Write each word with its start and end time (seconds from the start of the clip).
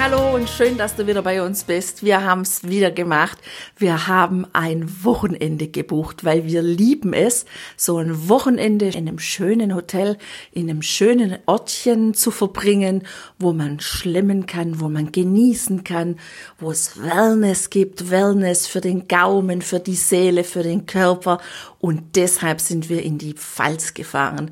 Hallo 0.00 0.34
und 0.34 0.48
schön, 0.48 0.78
dass 0.78 0.96
du 0.96 1.06
wieder 1.06 1.20
bei 1.20 1.42
uns 1.42 1.64
bist. 1.64 2.02
Wir 2.02 2.24
haben 2.24 2.40
es 2.40 2.66
wieder 2.66 2.90
gemacht. 2.90 3.36
Wir 3.76 4.06
haben 4.06 4.46
ein 4.54 4.88
Wochenende 5.04 5.68
gebucht, 5.68 6.24
weil 6.24 6.46
wir 6.46 6.62
lieben 6.62 7.12
es, 7.12 7.44
so 7.76 7.98
ein 7.98 8.30
Wochenende 8.30 8.86
in 8.86 9.06
einem 9.06 9.18
schönen 9.18 9.74
Hotel, 9.74 10.16
in 10.52 10.70
einem 10.70 10.80
schönen 10.80 11.36
Ortchen 11.44 12.14
zu 12.14 12.30
verbringen, 12.30 13.02
wo 13.38 13.52
man 13.52 13.78
schlemmen 13.80 14.46
kann, 14.46 14.80
wo 14.80 14.88
man 14.88 15.12
genießen 15.12 15.84
kann, 15.84 16.16
wo 16.58 16.70
es 16.70 17.02
Wellness 17.02 17.68
gibt, 17.68 18.10
Wellness 18.10 18.66
für 18.66 18.80
den 18.80 19.06
Gaumen, 19.06 19.60
für 19.60 19.80
die 19.80 19.96
Seele, 19.96 20.44
für 20.44 20.62
den 20.62 20.86
Körper. 20.86 21.42
Und 21.78 22.16
deshalb 22.16 22.62
sind 22.62 22.88
wir 22.88 23.02
in 23.02 23.18
die 23.18 23.34
Pfalz 23.34 23.92
gefahren. 23.92 24.50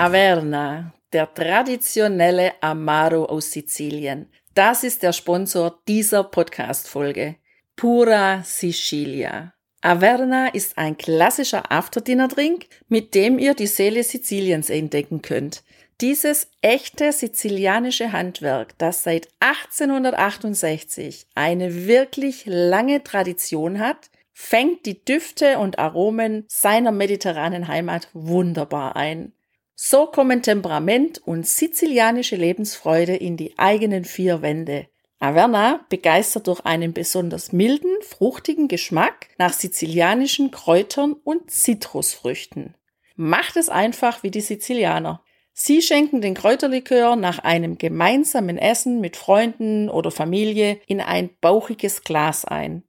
Averna, 0.00 0.94
der 1.12 1.34
traditionelle 1.34 2.54
Amaro 2.62 3.26
aus 3.26 3.50
Sizilien. 3.50 4.30
Das 4.54 4.82
ist 4.82 5.02
der 5.02 5.12
Sponsor 5.12 5.78
dieser 5.86 6.24
Podcast-Folge. 6.24 7.36
Pura 7.76 8.42
Sicilia. 8.42 9.52
Averna 9.82 10.48
ist 10.54 10.78
ein 10.78 10.96
klassischer 10.96 11.70
Afterdinner-Drink, 11.70 12.64
mit 12.88 13.14
dem 13.14 13.38
ihr 13.38 13.52
die 13.52 13.66
Seele 13.66 14.02
Siziliens 14.02 14.70
entdecken 14.70 15.20
könnt. 15.20 15.64
Dieses 16.00 16.48
echte 16.62 17.12
sizilianische 17.12 18.10
Handwerk, 18.10 18.78
das 18.78 19.02
seit 19.02 19.28
1868 19.40 21.26
eine 21.34 21.86
wirklich 21.86 22.44
lange 22.46 23.04
Tradition 23.04 23.78
hat, 23.78 24.08
fängt 24.32 24.86
die 24.86 25.04
Düfte 25.04 25.58
und 25.58 25.78
Aromen 25.78 26.46
seiner 26.48 26.90
mediterranen 26.90 27.68
Heimat 27.68 28.08
wunderbar 28.14 28.96
ein. 28.96 29.34
So 29.82 30.04
kommen 30.04 30.42
Temperament 30.42 31.22
und 31.24 31.46
sizilianische 31.46 32.36
Lebensfreude 32.36 33.16
in 33.16 33.38
die 33.38 33.58
eigenen 33.58 34.04
vier 34.04 34.42
Wände. 34.42 34.88
Averna 35.20 35.86
begeistert 35.88 36.48
durch 36.48 36.60
einen 36.66 36.92
besonders 36.92 37.52
milden, 37.52 37.90
fruchtigen 38.02 38.68
Geschmack 38.68 39.28
nach 39.38 39.54
sizilianischen 39.54 40.50
Kräutern 40.50 41.14
und 41.24 41.50
Zitrusfrüchten. 41.50 42.74
Macht 43.16 43.56
es 43.56 43.70
einfach 43.70 44.22
wie 44.22 44.30
die 44.30 44.42
Sizilianer. 44.42 45.24
Sie 45.54 45.80
schenken 45.80 46.20
den 46.20 46.34
Kräuterlikör 46.34 47.16
nach 47.16 47.38
einem 47.38 47.78
gemeinsamen 47.78 48.58
Essen 48.58 49.00
mit 49.00 49.16
Freunden 49.16 49.88
oder 49.88 50.10
Familie 50.10 50.78
in 50.88 51.00
ein 51.00 51.30
bauchiges 51.40 52.04
Glas 52.04 52.44
ein. 52.44 52.82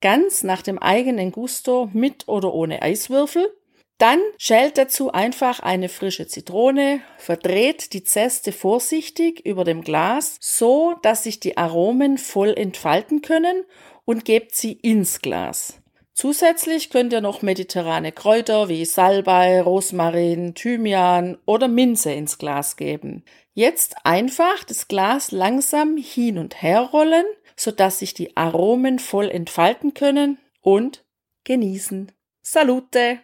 Ganz 0.00 0.44
nach 0.44 0.62
dem 0.62 0.78
eigenen 0.78 1.32
Gusto 1.32 1.90
mit 1.92 2.28
oder 2.28 2.54
ohne 2.54 2.82
Eiswürfel 2.82 3.52
dann 4.00 4.20
schält 4.38 4.78
dazu 4.78 5.12
einfach 5.12 5.60
eine 5.60 5.88
frische 5.88 6.26
Zitrone, 6.26 7.00
verdreht 7.18 7.92
die 7.92 8.02
Zeste 8.02 8.52
vorsichtig 8.52 9.44
über 9.44 9.64
dem 9.64 9.82
Glas, 9.82 10.36
so 10.40 10.94
dass 11.02 11.24
sich 11.24 11.38
die 11.40 11.56
Aromen 11.56 12.16
voll 12.16 12.54
entfalten 12.56 13.20
können 13.20 13.64
und 14.04 14.24
gebt 14.24 14.54
sie 14.54 14.72
ins 14.72 15.20
Glas. 15.20 15.80
Zusätzlich 16.14 16.90
könnt 16.90 17.12
ihr 17.12 17.20
noch 17.20 17.42
mediterrane 17.42 18.12
Kräuter 18.12 18.68
wie 18.68 18.84
Salbei, 18.84 19.60
Rosmarin, 19.62 20.54
Thymian 20.54 21.38
oder 21.46 21.68
Minze 21.68 22.12
ins 22.12 22.36
Glas 22.36 22.76
geben. 22.76 23.24
Jetzt 23.54 23.96
einfach 24.04 24.64
das 24.64 24.88
Glas 24.88 25.30
langsam 25.30 25.96
hin 25.96 26.38
und 26.38 26.62
her 26.62 26.80
rollen, 26.80 27.24
sodass 27.56 28.00
sich 28.00 28.14
die 28.14 28.36
Aromen 28.36 28.98
voll 28.98 29.30
entfalten 29.30 29.94
können 29.94 30.38
und 30.60 31.04
genießen. 31.44 32.12
Salute! 32.42 33.20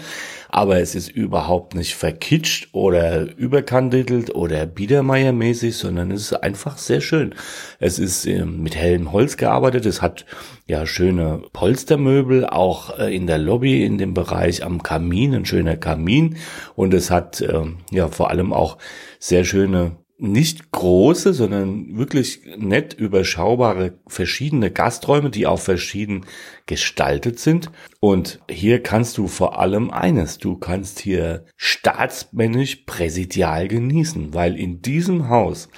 aber 0.50 0.78
es 0.78 0.94
ist 0.94 1.08
überhaupt 1.08 1.74
nicht 1.74 1.96
verkitscht 1.96 2.68
oder 2.70 3.36
überkandidelt 3.36 4.32
oder 4.36 4.66
Biedermeiermäßig, 4.66 5.76
sondern 5.76 6.12
es 6.12 6.30
ist 6.30 6.44
einfach 6.44 6.78
sehr 6.78 7.00
schön. 7.00 7.34
Es 7.80 7.98
ist 7.98 8.24
ähm, 8.24 8.62
mit 8.62 8.76
hellem 8.76 9.10
Holz 9.10 9.36
gearbeitet, 9.36 9.84
es 9.84 10.00
hat 10.00 10.24
ja 10.68 10.86
schöne 10.86 11.42
Polstermöbel, 11.52 12.46
auch 12.46 12.96
äh, 13.00 13.12
in 13.12 13.26
der 13.26 13.38
Lobby, 13.38 13.84
in 13.84 13.98
dem 13.98 14.14
Bereich 14.14 14.62
am 14.62 14.84
Kamin, 14.84 15.34
ein 15.34 15.44
schöner 15.44 15.76
Kamin 15.76 16.36
und 16.76 16.94
es 16.94 17.10
hat 17.10 17.40
ähm, 17.40 17.78
ja 17.90 18.06
vor 18.06 18.30
allem 18.30 18.52
auch 18.52 18.78
sehr 19.18 19.44
schöne 19.44 19.96
nicht 20.18 20.70
große, 20.72 21.34
sondern 21.34 21.98
wirklich 21.98 22.40
nett 22.56 22.94
überschaubare 22.94 23.98
verschiedene 24.06 24.70
Gasträume, 24.70 25.30
die 25.30 25.46
auch 25.46 25.60
verschieden 25.60 26.24
gestaltet 26.64 27.38
sind. 27.38 27.70
Und 28.00 28.40
hier 28.50 28.82
kannst 28.82 29.18
du 29.18 29.28
vor 29.28 29.58
allem 29.58 29.90
eines, 29.90 30.38
du 30.38 30.56
kannst 30.56 31.00
hier 31.00 31.44
staatsmännisch 31.56 32.84
präsidial 32.86 33.68
genießen, 33.68 34.32
weil 34.32 34.58
in 34.58 34.80
diesem 34.80 35.28
Haus 35.28 35.68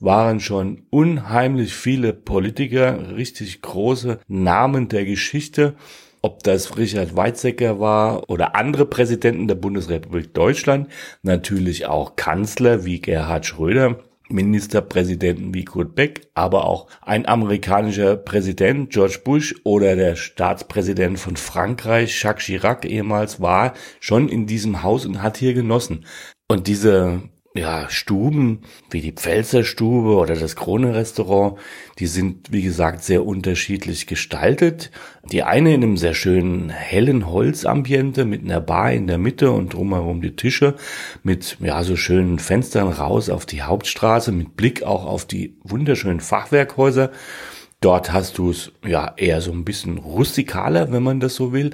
waren 0.00 0.40
schon 0.40 0.86
unheimlich 0.90 1.74
viele 1.74 2.14
Politiker, 2.14 3.16
richtig 3.16 3.60
große 3.60 4.20
Namen 4.26 4.88
der 4.88 5.04
Geschichte 5.04 5.76
ob 6.22 6.42
das 6.44 6.76
Richard 6.78 7.16
Weizsäcker 7.16 7.80
war 7.80 8.30
oder 8.30 8.54
andere 8.56 8.86
Präsidenten 8.86 9.48
der 9.48 9.56
Bundesrepublik 9.56 10.32
Deutschland, 10.32 10.88
natürlich 11.22 11.86
auch 11.86 12.16
Kanzler 12.16 12.84
wie 12.84 13.00
Gerhard 13.00 13.44
Schröder, 13.44 13.98
Ministerpräsidenten 14.28 15.52
wie 15.52 15.64
Kurt 15.64 15.94
Beck, 15.94 16.28
aber 16.34 16.64
auch 16.64 16.86
ein 17.02 17.26
amerikanischer 17.26 18.16
Präsident 18.16 18.90
George 18.90 19.20
Bush 19.24 19.54
oder 19.64 19.96
der 19.96 20.16
Staatspräsident 20.16 21.18
von 21.18 21.36
Frankreich 21.36 22.22
Jacques 22.22 22.46
Chirac 22.46 22.84
ehemals 22.84 23.40
war 23.40 23.74
schon 24.00 24.28
in 24.28 24.46
diesem 24.46 24.82
Haus 24.82 25.04
und 25.04 25.22
hat 25.22 25.36
hier 25.36 25.54
genossen. 25.54 26.06
Und 26.48 26.66
diese 26.66 27.22
ja, 27.54 27.90
Stuben 27.90 28.60
wie 28.90 29.00
die 29.00 29.12
Pfälzer 29.12 29.64
Stube 29.64 30.16
oder 30.16 30.34
das 30.34 30.56
Krone 30.56 30.94
Restaurant, 30.94 31.58
die 31.98 32.06
sind, 32.06 32.50
wie 32.50 32.62
gesagt, 32.62 33.04
sehr 33.04 33.26
unterschiedlich 33.26 34.06
gestaltet. 34.06 34.90
Die 35.30 35.42
eine 35.42 35.74
in 35.74 35.82
einem 35.82 35.96
sehr 35.96 36.14
schönen 36.14 36.70
hellen 36.70 37.28
Holzambiente 37.28 38.24
mit 38.24 38.42
einer 38.42 38.60
Bar 38.60 38.92
in 38.92 39.06
der 39.06 39.18
Mitte 39.18 39.50
und 39.50 39.74
drumherum 39.74 40.22
die 40.22 40.34
Tische 40.34 40.76
mit, 41.22 41.58
ja, 41.60 41.82
so 41.82 41.96
schönen 41.96 42.38
Fenstern 42.38 42.88
raus 42.88 43.28
auf 43.28 43.44
die 43.44 43.62
Hauptstraße 43.62 44.32
mit 44.32 44.56
Blick 44.56 44.82
auch 44.82 45.04
auf 45.04 45.26
die 45.26 45.56
wunderschönen 45.62 46.20
Fachwerkhäuser. 46.20 47.10
Dort 47.82 48.12
hast 48.12 48.38
du 48.38 48.50
es 48.50 48.72
ja 48.86 49.12
eher 49.16 49.40
so 49.40 49.52
ein 49.52 49.64
bisschen 49.64 49.98
rustikaler, 49.98 50.90
wenn 50.92 51.02
man 51.02 51.20
das 51.20 51.34
so 51.34 51.52
will. 51.52 51.70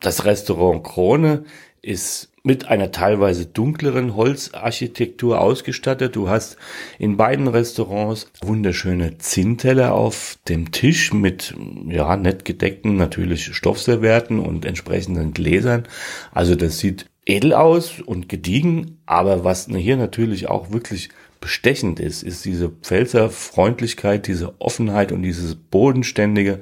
Das 0.00 0.24
Restaurant 0.24 0.82
Krone 0.82 1.44
ist 1.82 2.33
mit 2.46 2.68
einer 2.68 2.92
teilweise 2.92 3.46
dunkleren 3.46 4.14
Holzarchitektur 4.14 5.40
ausgestattet. 5.40 6.14
Du 6.14 6.28
hast 6.28 6.58
in 6.98 7.16
beiden 7.16 7.48
Restaurants 7.48 8.30
wunderschöne 8.42 9.16
Zinnteller 9.16 9.94
auf 9.94 10.36
dem 10.46 10.70
Tisch 10.70 11.14
mit, 11.14 11.54
ja, 11.88 12.16
nett 12.16 12.44
gedeckten 12.44 12.96
natürlich 12.96 13.46
Stoffservierten 13.56 14.38
und 14.40 14.66
entsprechenden 14.66 15.32
Gläsern. 15.32 15.84
Also 16.32 16.54
das 16.54 16.78
sieht 16.78 17.06
edel 17.24 17.54
aus 17.54 18.02
und 18.02 18.28
gediegen, 18.28 18.98
aber 19.06 19.42
was 19.44 19.66
hier 19.66 19.96
natürlich 19.96 20.46
auch 20.48 20.70
wirklich 20.70 21.08
bestechend 21.40 22.00
ist, 22.00 22.22
ist 22.22 22.44
diese 22.44 22.68
Pfälzer 22.70 23.30
Freundlichkeit, 23.30 24.26
diese 24.26 24.60
Offenheit 24.60 25.12
und 25.12 25.22
dieses 25.22 25.54
Bodenständige, 25.54 26.60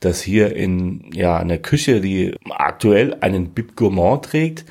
das 0.00 0.22
hier 0.22 0.54
in 0.54 1.10
ja 1.12 1.36
einer 1.36 1.58
Küche, 1.58 2.00
die 2.00 2.34
aktuell 2.50 3.16
einen 3.20 3.50
Bib 3.50 3.76
Gourmand 3.76 4.24
trägt, 4.24 4.64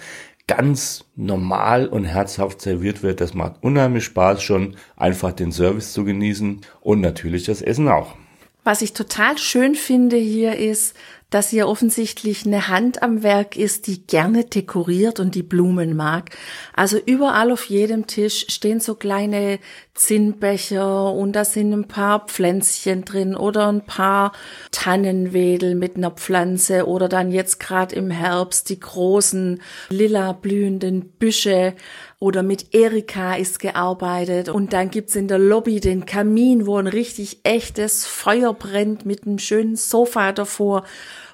ganz 0.48 1.06
normal 1.16 1.88
und 1.88 2.06
herzhaft 2.06 2.62
serviert 2.62 3.04
wird. 3.04 3.22
Das 3.22 3.34
macht 3.34 3.56
unheimlich 3.62 4.04
Spaß 4.06 4.42
schon, 4.44 4.76
einfach 4.96 5.32
den 5.32 5.52
Service 5.52 5.94
zu 5.94 6.04
genießen 6.04 6.62
und 6.82 7.02
natürlich 7.02 7.46
das 7.46 7.62
Essen 7.62 7.88
auch. 7.88 8.16
Was 8.64 8.82
ich 8.82 8.94
total 8.94 9.38
schön 9.38 9.76
finde 9.76 10.16
hier 10.16 10.56
ist, 10.56 10.96
dass 11.34 11.50
hier 11.50 11.68
offensichtlich 11.68 12.46
eine 12.46 12.68
Hand 12.68 13.02
am 13.02 13.24
Werk 13.24 13.58
ist, 13.58 13.88
die 13.88 14.06
gerne 14.06 14.46
dekoriert 14.46 15.20
und 15.20 15.34
die 15.34 15.42
Blumen 15.42 15.96
mag. 15.96 16.30
Also 16.76 17.00
überall 17.04 17.52
auf 17.52 17.66
jedem 17.66 18.06
Tisch 18.06 18.46
stehen 18.50 18.80
so 18.80 18.94
kleine 18.94 19.58
Zinnbecher 19.96 21.12
und 21.12 21.34
da 21.34 21.44
sind 21.44 21.74
ein 21.74 21.88
paar 21.88 22.28
Pflänzchen 22.28 23.04
drin 23.04 23.36
oder 23.36 23.68
ein 23.68 23.84
paar 23.84 24.34
Tannenwedel 24.72 25.74
mit 25.74 25.96
einer 25.98 26.12
Pflanze 26.12 26.88
oder 26.88 27.10
dann 27.10 27.32
jetzt 27.32 27.60
gerade 27.60 27.96
im 27.96 28.12
Herbst 28.12 28.70
die 28.70 28.80
großen 28.80 29.60
lila 29.90 30.34
blühenden 30.34 31.10
Büsche 31.18 31.74
oder 32.20 32.42
mit 32.42 32.74
Erika 32.74 33.36
ist 33.36 33.60
gearbeitet 33.60 34.50
und 34.50 34.72
dann 34.72 34.90
gibt's 34.90 35.16
in 35.16 35.28
der 35.28 35.40
Lobby 35.40 35.80
den 35.80 36.06
Kamin, 36.06 36.66
wo 36.66 36.78
ein 36.78 36.88
richtig 36.88 37.40
echtes 37.44 38.06
Feuer 38.06 38.54
brennt 38.54 39.06
mit 39.06 39.26
einem 39.26 39.40
schönen 39.40 39.76
Sofa 39.76 40.32
davor 40.32 40.86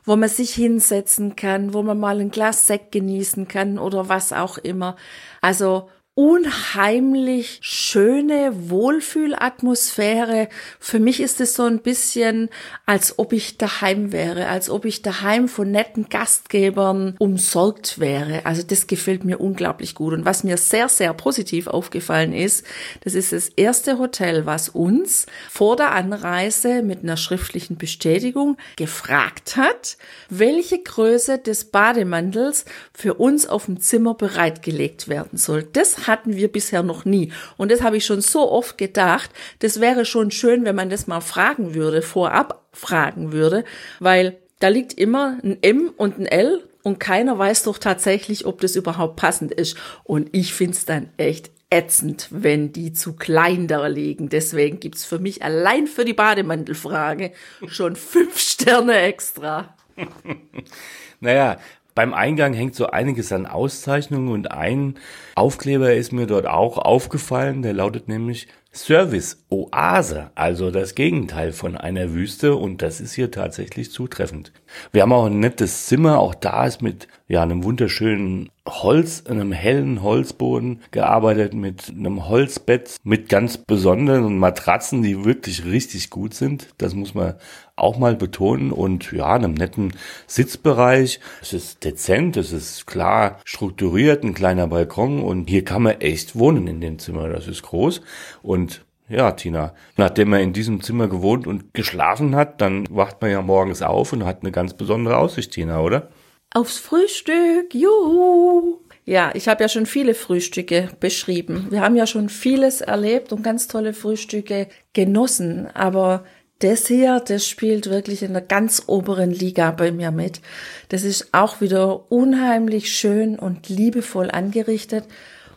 wo 0.05 0.15
man 0.15 0.29
sich 0.29 0.53
hinsetzen 0.53 1.35
kann, 1.35 1.73
wo 1.73 1.81
man 1.81 1.99
mal 1.99 2.19
ein 2.19 2.31
Glas 2.31 2.67
Sekt 2.67 2.91
genießen 2.91 3.47
kann 3.47 3.77
oder 3.79 4.09
was 4.09 4.33
auch 4.33 4.57
immer. 4.57 4.95
Also 5.41 5.89
unheimlich 6.19 7.59
schöne 7.61 8.51
Wohlfühlatmosphäre. 8.69 10.49
Für 10.77 10.99
mich 10.99 11.21
ist 11.21 11.39
es 11.39 11.55
so 11.55 11.63
ein 11.63 11.79
bisschen, 11.79 12.49
als 12.85 13.17
ob 13.19 13.31
ich 13.31 13.57
daheim 13.57 14.11
wäre, 14.11 14.47
als 14.47 14.69
ob 14.69 14.83
ich 14.83 15.01
daheim 15.01 15.47
von 15.47 15.71
netten 15.71 16.09
Gastgebern 16.09 17.15
umsorgt 17.19 17.99
wäre. 17.99 18.45
Also 18.45 18.63
das 18.63 18.87
gefällt 18.87 19.23
mir 19.23 19.39
unglaublich 19.39 19.95
gut. 19.95 20.11
Und 20.11 20.25
was 20.25 20.43
mir 20.43 20.57
sehr, 20.57 20.89
sehr 20.89 21.13
positiv 21.13 21.67
aufgefallen 21.67 22.33
ist, 22.33 22.65
das 23.05 23.13
ist 23.13 23.31
das 23.31 23.47
erste 23.47 23.97
Hotel, 23.97 24.45
was 24.45 24.67
uns 24.67 25.25
vor 25.49 25.77
der 25.77 25.93
Anreise 25.93 26.83
mit 26.83 27.01
einer 27.01 27.15
schriftlichen 27.15 27.77
Bestätigung 27.77 28.57
gefragt 28.75 29.55
hat, 29.55 29.95
welche 30.29 30.79
Größe 30.79 31.37
des 31.37 31.71
Bademantels 31.71 32.65
für 32.93 33.13
uns 33.13 33.47
auf 33.47 33.67
dem 33.67 33.79
Zimmer 33.79 34.15
bereitgelegt 34.15 35.07
werden 35.07 35.37
soll. 35.37 35.63
Das 35.63 36.08
hatten 36.09 36.35
wir 36.35 36.51
bisher 36.51 36.83
noch 36.83 37.05
nie. 37.05 37.31
Und 37.55 37.71
das 37.71 37.81
habe 37.81 37.95
ich 37.95 38.05
schon 38.05 38.19
so 38.19 38.51
oft 38.51 38.77
gedacht, 38.77 39.31
das 39.59 39.79
wäre 39.79 40.03
schon 40.03 40.31
schön, 40.31 40.65
wenn 40.65 40.75
man 40.75 40.89
das 40.89 41.07
mal 41.07 41.21
fragen 41.21 41.73
würde, 41.73 42.01
vorab 42.01 42.65
fragen 42.73 43.31
würde, 43.31 43.63
weil 43.99 44.37
da 44.59 44.67
liegt 44.67 44.93
immer 44.93 45.37
ein 45.41 45.57
M 45.61 45.93
und 45.95 46.19
ein 46.19 46.25
L 46.25 46.63
und 46.83 46.99
keiner 46.99 47.37
weiß 47.37 47.63
doch 47.63 47.77
tatsächlich, 47.77 48.45
ob 48.45 48.61
das 48.61 48.75
überhaupt 48.75 49.15
passend 49.15 49.53
ist. 49.53 49.77
Und 50.03 50.29
ich 50.33 50.53
find's 50.53 50.85
dann 50.85 51.09
echt 51.17 51.51
ätzend, 51.69 52.27
wenn 52.31 52.73
die 52.73 52.93
zu 52.93 53.13
klein 53.13 53.67
da 53.67 53.85
liegen. 53.87 54.29
Deswegen 54.29 54.79
gibt's 54.79 55.05
für 55.05 55.19
mich 55.19 55.43
allein 55.43 55.87
für 55.87 56.05
die 56.05 56.13
Bademantelfrage 56.13 57.31
schon 57.67 57.95
fünf 57.95 58.39
Sterne 58.39 58.97
extra. 58.99 59.75
naja, 61.19 61.59
beim 61.99 62.13
Eingang 62.13 62.53
hängt 62.53 62.75
so 62.75 62.87
einiges 62.87 63.33
an 63.33 63.45
Auszeichnungen 63.45 64.29
und 64.29 64.51
ein 64.51 64.95
Aufkleber 65.35 65.95
ist 65.95 66.13
mir 66.13 66.27
dort 66.27 66.47
auch 66.47 66.77
aufgefallen, 66.77 67.61
der 67.61 67.73
lautet 67.73 68.07
nämlich 68.07 68.47
Service 68.71 69.43
Oase, 69.49 70.31
also 70.33 70.71
das 70.71 70.95
Gegenteil 70.95 71.51
von 71.51 71.75
einer 71.75 72.13
Wüste 72.13 72.55
und 72.55 72.81
das 72.81 73.01
ist 73.01 73.15
hier 73.15 73.31
tatsächlich 73.31 73.91
zutreffend. 73.91 74.53
Wir 74.93 75.01
haben 75.01 75.11
auch 75.11 75.25
ein 75.25 75.41
nettes 75.41 75.87
Zimmer, 75.87 76.19
auch 76.19 76.35
da 76.35 76.65
ist 76.67 76.81
mit 76.81 77.09
ja 77.27 77.43
einem 77.43 77.65
wunderschönen 77.65 78.49
Holz, 78.65 79.25
einem 79.25 79.51
hellen 79.51 80.01
Holzboden 80.01 80.81
gearbeitet, 80.91 81.53
mit 81.53 81.89
einem 81.89 82.29
Holzbett, 82.29 82.95
mit 83.03 83.27
ganz 83.27 83.57
besonderen 83.57 84.37
Matratzen, 84.37 85.01
die 85.01 85.25
wirklich 85.25 85.65
richtig 85.65 86.11
gut 86.11 86.33
sind. 86.33 86.69
Das 86.77 86.93
muss 86.93 87.13
man 87.13 87.33
auch 87.79 87.97
mal 87.97 88.15
betonen 88.15 88.71
und 88.71 89.11
ja, 89.11 89.33
einem 89.33 89.53
netten 89.53 89.93
Sitzbereich. 90.27 91.19
Es 91.41 91.53
ist 91.53 91.83
dezent, 91.83 92.37
es 92.37 92.51
ist 92.51 92.87
klar 92.87 93.39
strukturiert, 93.45 94.23
ein 94.23 94.33
kleiner 94.33 94.67
Balkon 94.67 95.21
und 95.21 95.49
hier 95.49 95.63
kann 95.63 95.83
man 95.83 96.01
echt 96.01 96.37
wohnen 96.37 96.67
in 96.67 96.81
dem 96.81 96.99
Zimmer. 96.99 97.29
Das 97.29 97.47
ist 97.47 97.63
groß 97.63 98.01
und 98.41 98.85
ja, 99.09 99.31
Tina, 99.31 99.73
nachdem 99.97 100.29
man 100.29 100.41
in 100.41 100.53
diesem 100.53 100.83
Zimmer 100.83 101.07
gewohnt 101.07 101.47
und 101.47 101.73
geschlafen 101.73 102.35
hat, 102.35 102.61
dann 102.61 102.85
wacht 102.91 103.21
man 103.21 103.31
ja 103.31 103.41
morgens 103.41 103.81
auf 103.81 104.13
und 104.13 104.23
hat 104.23 104.41
eine 104.41 104.51
ganz 104.51 104.75
besondere 104.75 105.17
Aussicht, 105.17 105.51
Tina, 105.51 105.81
oder? 105.81 106.09
Aufs 106.53 106.77
Frühstück, 106.77 107.73
juhu! 107.73 108.79
Ja, 109.05 109.31
ich 109.33 109.47
habe 109.47 109.63
ja 109.63 109.69
schon 109.69 109.87
viele 109.87 110.13
Frühstücke 110.13 110.89
beschrieben. 110.99 111.67
Wir 111.71 111.81
haben 111.81 111.95
ja 111.95 112.05
schon 112.05 112.29
vieles 112.29 112.81
erlebt 112.81 113.33
und 113.33 113.41
ganz 113.41 113.67
tolle 113.67 113.93
Frühstücke 113.93 114.67
genossen. 114.93 115.67
Aber 115.73 116.25
das 116.59 116.87
hier, 116.87 117.19
das 117.19 117.47
spielt 117.47 117.89
wirklich 117.89 118.21
in 118.21 118.33
der 118.33 118.41
ganz 118.41 118.83
oberen 118.87 119.31
Liga 119.31 119.71
bei 119.71 119.91
mir 119.91 120.11
mit. 120.11 120.41
Das 120.89 121.03
ist 121.03 121.33
auch 121.33 121.61
wieder 121.61 122.11
unheimlich 122.11 122.93
schön 122.93 123.39
und 123.39 123.69
liebevoll 123.69 124.29
angerichtet 124.29 125.05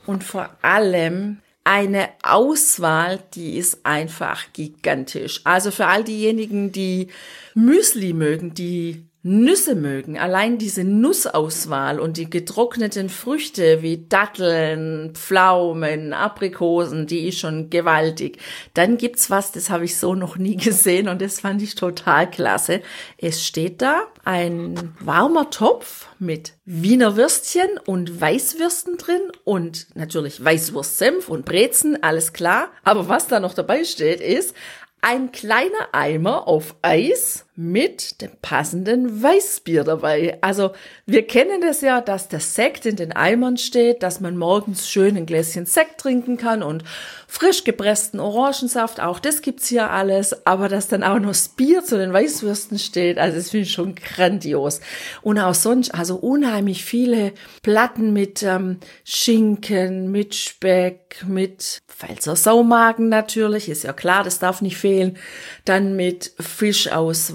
und 0.06 0.24
vor 0.24 0.50
allem 0.62 1.38
eine 1.64 2.08
Auswahl, 2.22 3.20
die 3.34 3.56
ist 3.56 3.84
einfach 3.84 4.52
gigantisch. 4.52 5.40
Also 5.44 5.70
für 5.70 5.86
all 5.86 6.02
diejenigen, 6.02 6.72
die 6.72 7.08
Müsli 7.54 8.12
mögen, 8.12 8.54
die 8.54 9.04
Nüsse 9.24 9.76
mögen, 9.76 10.18
allein 10.18 10.58
diese 10.58 10.82
Nussauswahl 10.82 12.00
und 12.00 12.16
die 12.16 12.28
getrockneten 12.28 13.08
Früchte 13.08 13.80
wie 13.80 14.06
Datteln, 14.08 15.12
Pflaumen, 15.14 16.12
Aprikosen, 16.12 17.06
die 17.06 17.28
ist 17.28 17.38
schon 17.38 17.70
gewaltig. 17.70 18.38
Dann 18.74 18.98
gibt's 18.98 19.30
was, 19.30 19.52
das 19.52 19.70
habe 19.70 19.84
ich 19.84 19.96
so 19.96 20.16
noch 20.16 20.36
nie 20.36 20.56
gesehen 20.62 21.08
und 21.08 21.22
das 21.22 21.38
fand 21.38 21.62
ich 21.62 21.76
total 21.76 22.28
klasse. 22.28 22.80
Es 23.16 23.46
steht 23.46 23.80
da 23.80 24.08
ein 24.24 24.94
warmer 24.98 25.50
Topf 25.50 26.08
mit 26.18 26.54
Wiener 26.64 27.16
Würstchen 27.16 27.70
und 27.86 28.20
Weißwürsten 28.20 28.96
drin 28.96 29.22
und 29.44 29.86
natürlich 29.94 30.44
Weißwurstsenf 30.44 31.28
und 31.28 31.44
Brezen, 31.44 32.02
alles 32.02 32.32
klar. 32.32 32.72
Aber 32.82 33.08
was 33.08 33.28
da 33.28 33.38
noch 33.38 33.54
dabei 33.54 33.84
steht, 33.84 34.20
ist 34.20 34.54
ein 35.00 35.32
kleiner 35.32 35.88
Eimer 35.92 36.46
auf 36.48 36.76
Eis 36.80 37.44
mit 37.54 38.22
dem 38.22 38.30
passenden 38.40 39.22
Weißbier 39.22 39.84
dabei. 39.84 40.38
Also 40.40 40.70
wir 41.04 41.26
kennen 41.26 41.60
das 41.60 41.82
ja, 41.82 42.00
dass 42.00 42.28
der 42.28 42.40
Sekt 42.40 42.86
in 42.86 42.96
den 42.96 43.12
Eimern 43.12 43.58
steht, 43.58 44.02
dass 44.02 44.20
man 44.20 44.38
morgens 44.38 44.88
schön 44.88 45.18
ein 45.18 45.26
Gläschen 45.26 45.66
Sekt 45.66 46.00
trinken 46.00 46.38
kann 46.38 46.62
und 46.62 46.82
frisch 47.28 47.64
gepressten 47.64 48.20
Orangensaft, 48.20 49.00
auch 49.00 49.18
das 49.18 49.42
gibt's 49.42 49.68
hier 49.68 49.90
alles, 49.90 50.46
aber 50.46 50.68
dass 50.68 50.88
dann 50.88 51.02
auch 51.02 51.18
noch 51.18 51.28
das 51.28 51.48
Bier 51.48 51.82
zu 51.82 51.98
den 51.98 52.12
Weißwürsten 52.12 52.78
steht, 52.78 53.18
also 53.18 53.36
das 53.36 53.50
finde 53.50 53.66
ich 53.66 53.72
schon 53.72 53.94
grandios. 53.94 54.80
Und 55.20 55.38
auch 55.38 55.54
sonst, 55.54 55.94
also 55.94 56.16
unheimlich 56.16 56.84
viele 56.84 57.32
Platten 57.62 58.12
mit 58.12 58.42
ähm, 58.42 58.78
Schinken, 59.04 60.10
mit 60.10 60.34
Speck, 60.34 61.24
mit 61.26 61.80
Pfälzer 61.86 62.36
Saumagen 62.36 63.08
natürlich, 63.08 63.68
ist 63.68 63.84
ja 63.84 63.92
klar, 63.92 64.24
das 64.24 64.38
darf 64.38 64.60
nicht 64.60 64.76
fehlen. 64.76 65.16
Dann 65.64 65.96
mit 65.96 66.32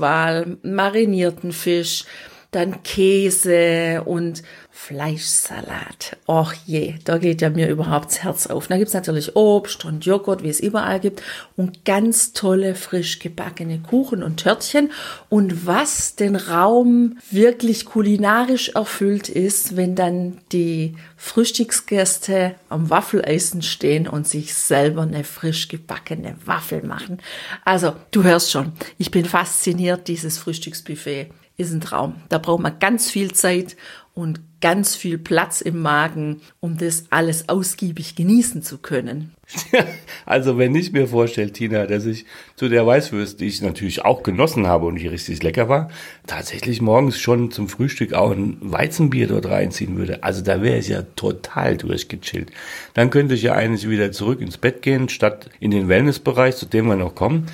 Fischauswahl, 0.07 0.57
marinierten 0.63 1.51
Fisch, 1.51 2.05
dann 2.51 2.81
Käse 2.83 4.03
und 4.05 4.41
Fleischsalat. 4.77 6.15
Och 6.27 6.53
je, 6.65 6.93
da 7.03 7.17
geht 7.17 7.41
ja 7.41 7.49
mir 7.49 7.67
überhaupt 7.67 8.11
das 8.11 8.23
Herz 8.23 8.47
auf. 8.47 8.67
Da 8.67 8.77
gibt's 8.77 8.93
natürlich 8.93 9.35
Obst 9.35 9.83
und 9.85 10.05
Joghurt, 10.05 10.43
wie 10.43 10.49
es 10.49 10.59
überall 10.59 10.99
gibt, 10.99 11.23
und 11.57 11.83
ganz 11.83 12.31
tolle 12.31 12.75
frisch 12.75 13.19
gebackene 13.19 13.79
Kuchen 13.79 14.21
und 14.21 14.37
Törtchen. 14.37 14.91
Und 15.29 15.65
was 15.65 16.15
den 16.15 16.35
Raum 16.35 17.17
wirklich 17.31 17.85
kulinarisch 17.85 18.69
erfüllt 18.69 19.29
ist, 19.29 19.75
wenn 19.75 19.95
dann 19.95 20.37
die 20.51 20.95
Frühstücksgäste 21.17 22.55
am 22.69 22.89
Waffeleisen 22.89 23.63
stehen 23.63 24.07
und 24.07 24.27
sich 24.27 24.53
selber 24.53 25.01
eine 25.01 25.23
frisch 25.23 25.69
gebackene 25.69 26.35
Waffel 26.45 26.83
machen. 26.83 27.17
Also, 27.65 27.93
du 28.11 28.23
hörst 28.23 28.51
schon, 28.51 28.73
ich 28.99 29.11
bin 29.11 29.25
fasziniert, 29.25 30.07
dieses 30.07 30.37
Frühstücksbuffet 30.37 31.31
ist 31.57 31.73
ein 31.73 31.81
Traum. 31.81 32.21
Da 32.29 32.37
braucht 32.37 32.61
man 32.61 32.79
ganz 32.79 33.09
viel 33.09 33.33
Zeit 33.33 33.75
und 34.17 34.41
ganz 34.61 34.95
viel 34.95 35.19
Platz 35.19 35.61
im 35.61 35.79
Magen, 35.79 36.41
um 36.59 36.75
das 36.77 37.05
alles 37.11 37.49
ausgiebig 37.49 38.15
genießen 38.15 38.63
zu 38.63 38.79
können. 38.79 39.33
Also 40.25 40.57
wenn 40.57 40.75
ich 40.75 40.91
mir 40.91 41.07
vorstelle, 41.07 41.53
Tina, 41.53 41.85
dass 41.85 42.05
ich 42.05 42.25
zu 42.57 42.67
der 42.67 42.85
Weißwürst, 42.85 43.39
die 43.39 43.45
ich 43.45 43.61
natürlich 43.61 44.03
auch 44.03 44.21
genossen 44.21 44.67
habe 44.67 44.87
und 44.87 44.95
die 44.95 45.07
richtig 45.07 45.41
lecker 45.41 45.69
war, 45.69 45.89
tatsächlich 46.25 46.81
morgens 46.81 47.17
schon 47.17 47.49
zum 47.49 47.69
Frühstück 47.69 48.11
auch 48.11 48.31
ein 48.31 48.57
Weizenbier 48.59 49.27
dort 49.27 49.45
reinziehen 49.45 49.95
würde. 49.95 50.21
Also 50.23 50.41
da 50.41 50.61
wäre 50.61 50.79
ich 50.79 50.89
ja 50.89 51.03
total 51.15 51.77
durchgechillt. 51.77 52.51
Dann 52.93 53.09
könnte 53.09 53.35
ich 53.35 53.43
ja 53.43 53.53
eigentlich 53.53 53.89
wieder 53.89 54.11
zurück 54.11 54.41
ins 54.41 54.57
Bett 54.57 54.81
gehen, 54.81 55.07
statt 55.07 55.49
in 55.61 55.71
den 55.71 55.87
Wellnessbereich, 55.87 56.57
zu 56.57 56.65
dem 56.65 56.87
wir 56.87 56.97
noch 56.97 57.15
kommen. 57.15 57.45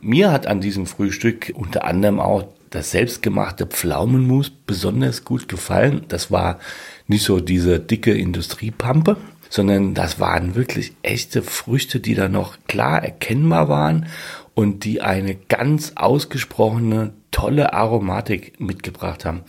Mir 0.00 0.32
hat 0.32 0.46
an 0.46 0.62
diesem 0.62 0.86
Frühstück 0.86 1.52
unter 1.54 1.84
anderem 1.84 2.18
auch 2.18 2.44
das 2.72 2.90
selbstgemachte 2.90 3.66
Pflaumenmus 3.66 4.50
besonders 4.50 5.24
gut 5.24 5.48
gefallen. 5.48 6.06
Das 6.08 6.30
war 6.30 6.58
nicht 7.06 7.22
so 7.22 7.38
diese 7.38 7.78
dicke 7.78 8.12
Industriepampe, 8.12 9.16
sondern 9.50 9.94
das 9.94 10.18
waren 10.18 10.54
wirklich 10.54 10.94
echte 11.02 11.42
Früchte, 11.42 12.00
die 12.00 12.14
da 12.14 12.28
noch 12.28 12.56
klar 12.66 13.04
erkennbar 13.04 13.68
waren 13.68 14.06
und 14.54 14.84
die 14.84 15.02
eine 15.02 15.34
ganz 15.34 15.92
ausgesprochene, 15.96 17.12
tolle 17.30 17.74
Aromatik 17.74 18.58
mitgebracht 18.58 19.24
haben. 19.24 19.42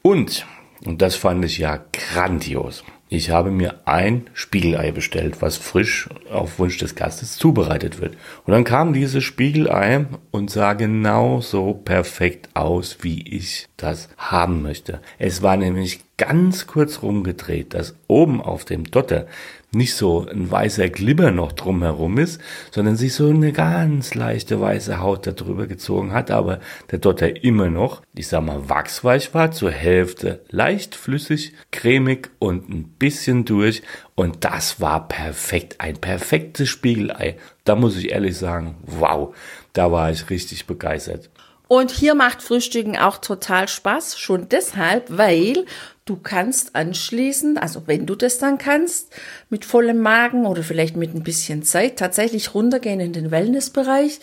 Und, 0.00 0.46
und 0.84 1.02
das 1.02 1.14
fand 1.14 1.44
ich 1.44 1.58
ja 1.58 1.78
grandios. 1.92 2.84
Ich 3.14 3.28
habe 3.28 3.50
mir 3.50 3.74
ein 3.84 4.30
Spiegelei 4.32 4.90
bestellt, 4.90 5.42
was 5.42 5.58
frisch 5.58 6.08
auf 6.30 6.58
Wunsch 6.58 6.78
des 6.78 6.94
Gastes 6.94 7.36
zubereitet 7.36 8.00
wird. 8.00 8.16
Und 8.46 8.52
dann 8.54 8.64
kam 8.64 8.94
dieses 8.94 9.22
Spiegelei 9.22 10.06
und 10.30 10.50
sah 10.50 10.72
genau 10.72 11.42
so 11.42 11.74
perfekt 11.74 12.48
aus, 12.54 12.96
wie 13.02 13.20
ich 13.20 13.66
das 13.76 14.08
haben 14.16 14.62
möchte. 14.62 15.02
Es 15.18 15.42
war 15.42 15.58
nämlich 15.58 16.00
ganz 16.16 16.66
kurz 16.66 17.02
rumgedreht, 17.02 17.74
dass 17.74 17.96
oben 18.08 18.40
auf 18.40 18.64
dem 18.64 18.90
Dotter 18.90 19.26
nicht 19.74 19.94
so 19.94 20.26
ein 20.26 20.50
weißer 20.50 20.90
Glibber 20.90 21.30
noch 21.30 21.52
drumherum 21.52 22.18
ist, 22.18 22.40
sondern 22.70 22.96
sich 22.96 23.14
so 23.14 23.28
eine 23.28 23.52
ganz 23.52 24.14
leichte 24.14 24.60
weiße 24.60 25.00
Haut 25.00 25.26
darüber 25.26 25.66
gezogen 25.66 26.12
hat, 26.12 26.30
aber 26.30 26.60
der 26.90 26.98
Dotter 26.98 27.42
immer 27.42 27.70
noch, 27.70 28.02
ich 28.14 28.28
sag 28.28 28.44
mal, 28.44 28.68
wachsweich 28.68 29.32
war, 29.32 29.50
zur 29.50 29.70
Hälfte 29.70 30.44
leicht 30.50 30.94
flüssig, 30.94 31.54
cremig 31.70 32.30
und 32.38 32.68
ein 32.68 32.84
bisschen 32.98 33.44
durch 33.44 33.82
und 34.14 34.44
das 34.44 34.80
war 34.80 35.08
perfekt, 35.08 35.76
ein 35.78 35.96
perfektes 35.96 36.68
Spiegelei. 36.68 37.36
Da 37.64 37.74
muss 37.74 37.96
ich 37.96 38.10
ehrlich 38.10 38.36
sagen, 38.36 38.76
wow, 38.82 39.34
da 39.72 39.90
war 39.90 40.10
ich 40.10 40.28
richtig 40.28 40.66
begeistert. 40.66 41.30
Und 41.74 41.90
hier 41.90 42.14
macht 42.14 42.42
Frühstücken 42.42 42.98
auch 42.98 43.16
total 43.16 43.66
Spaß, 43.66 44.18
schon 44.18 44.46
deshalb, 44.50 45.06
weil 45.08 45.64
Du 46.04 46.16
kannst 46.16 46.74
anschließend, 46.74 47.62
also 47.62 47.84
wenn 47.86 48.06
du 48.06 48.16
das 48.16 48.38
dann 48.38 48.58
kannst, 48.58 49.14
mit 49.50 49.64
vollem 49.64 50.00
Magen 50.00 50.46
oder 50.46 50.64
vielleicht 50.64 50.96
mit 50.96 51.14
ein 51.14 51.22
bisschen 51.22 51.62
Zeit 51.62 51.96
tatsächlich 51.96 52.54
runtergehen 52.54 52.98
in 52.98 53.12
den 53.12 53.30
Wellnessbereich. 53.30 54.18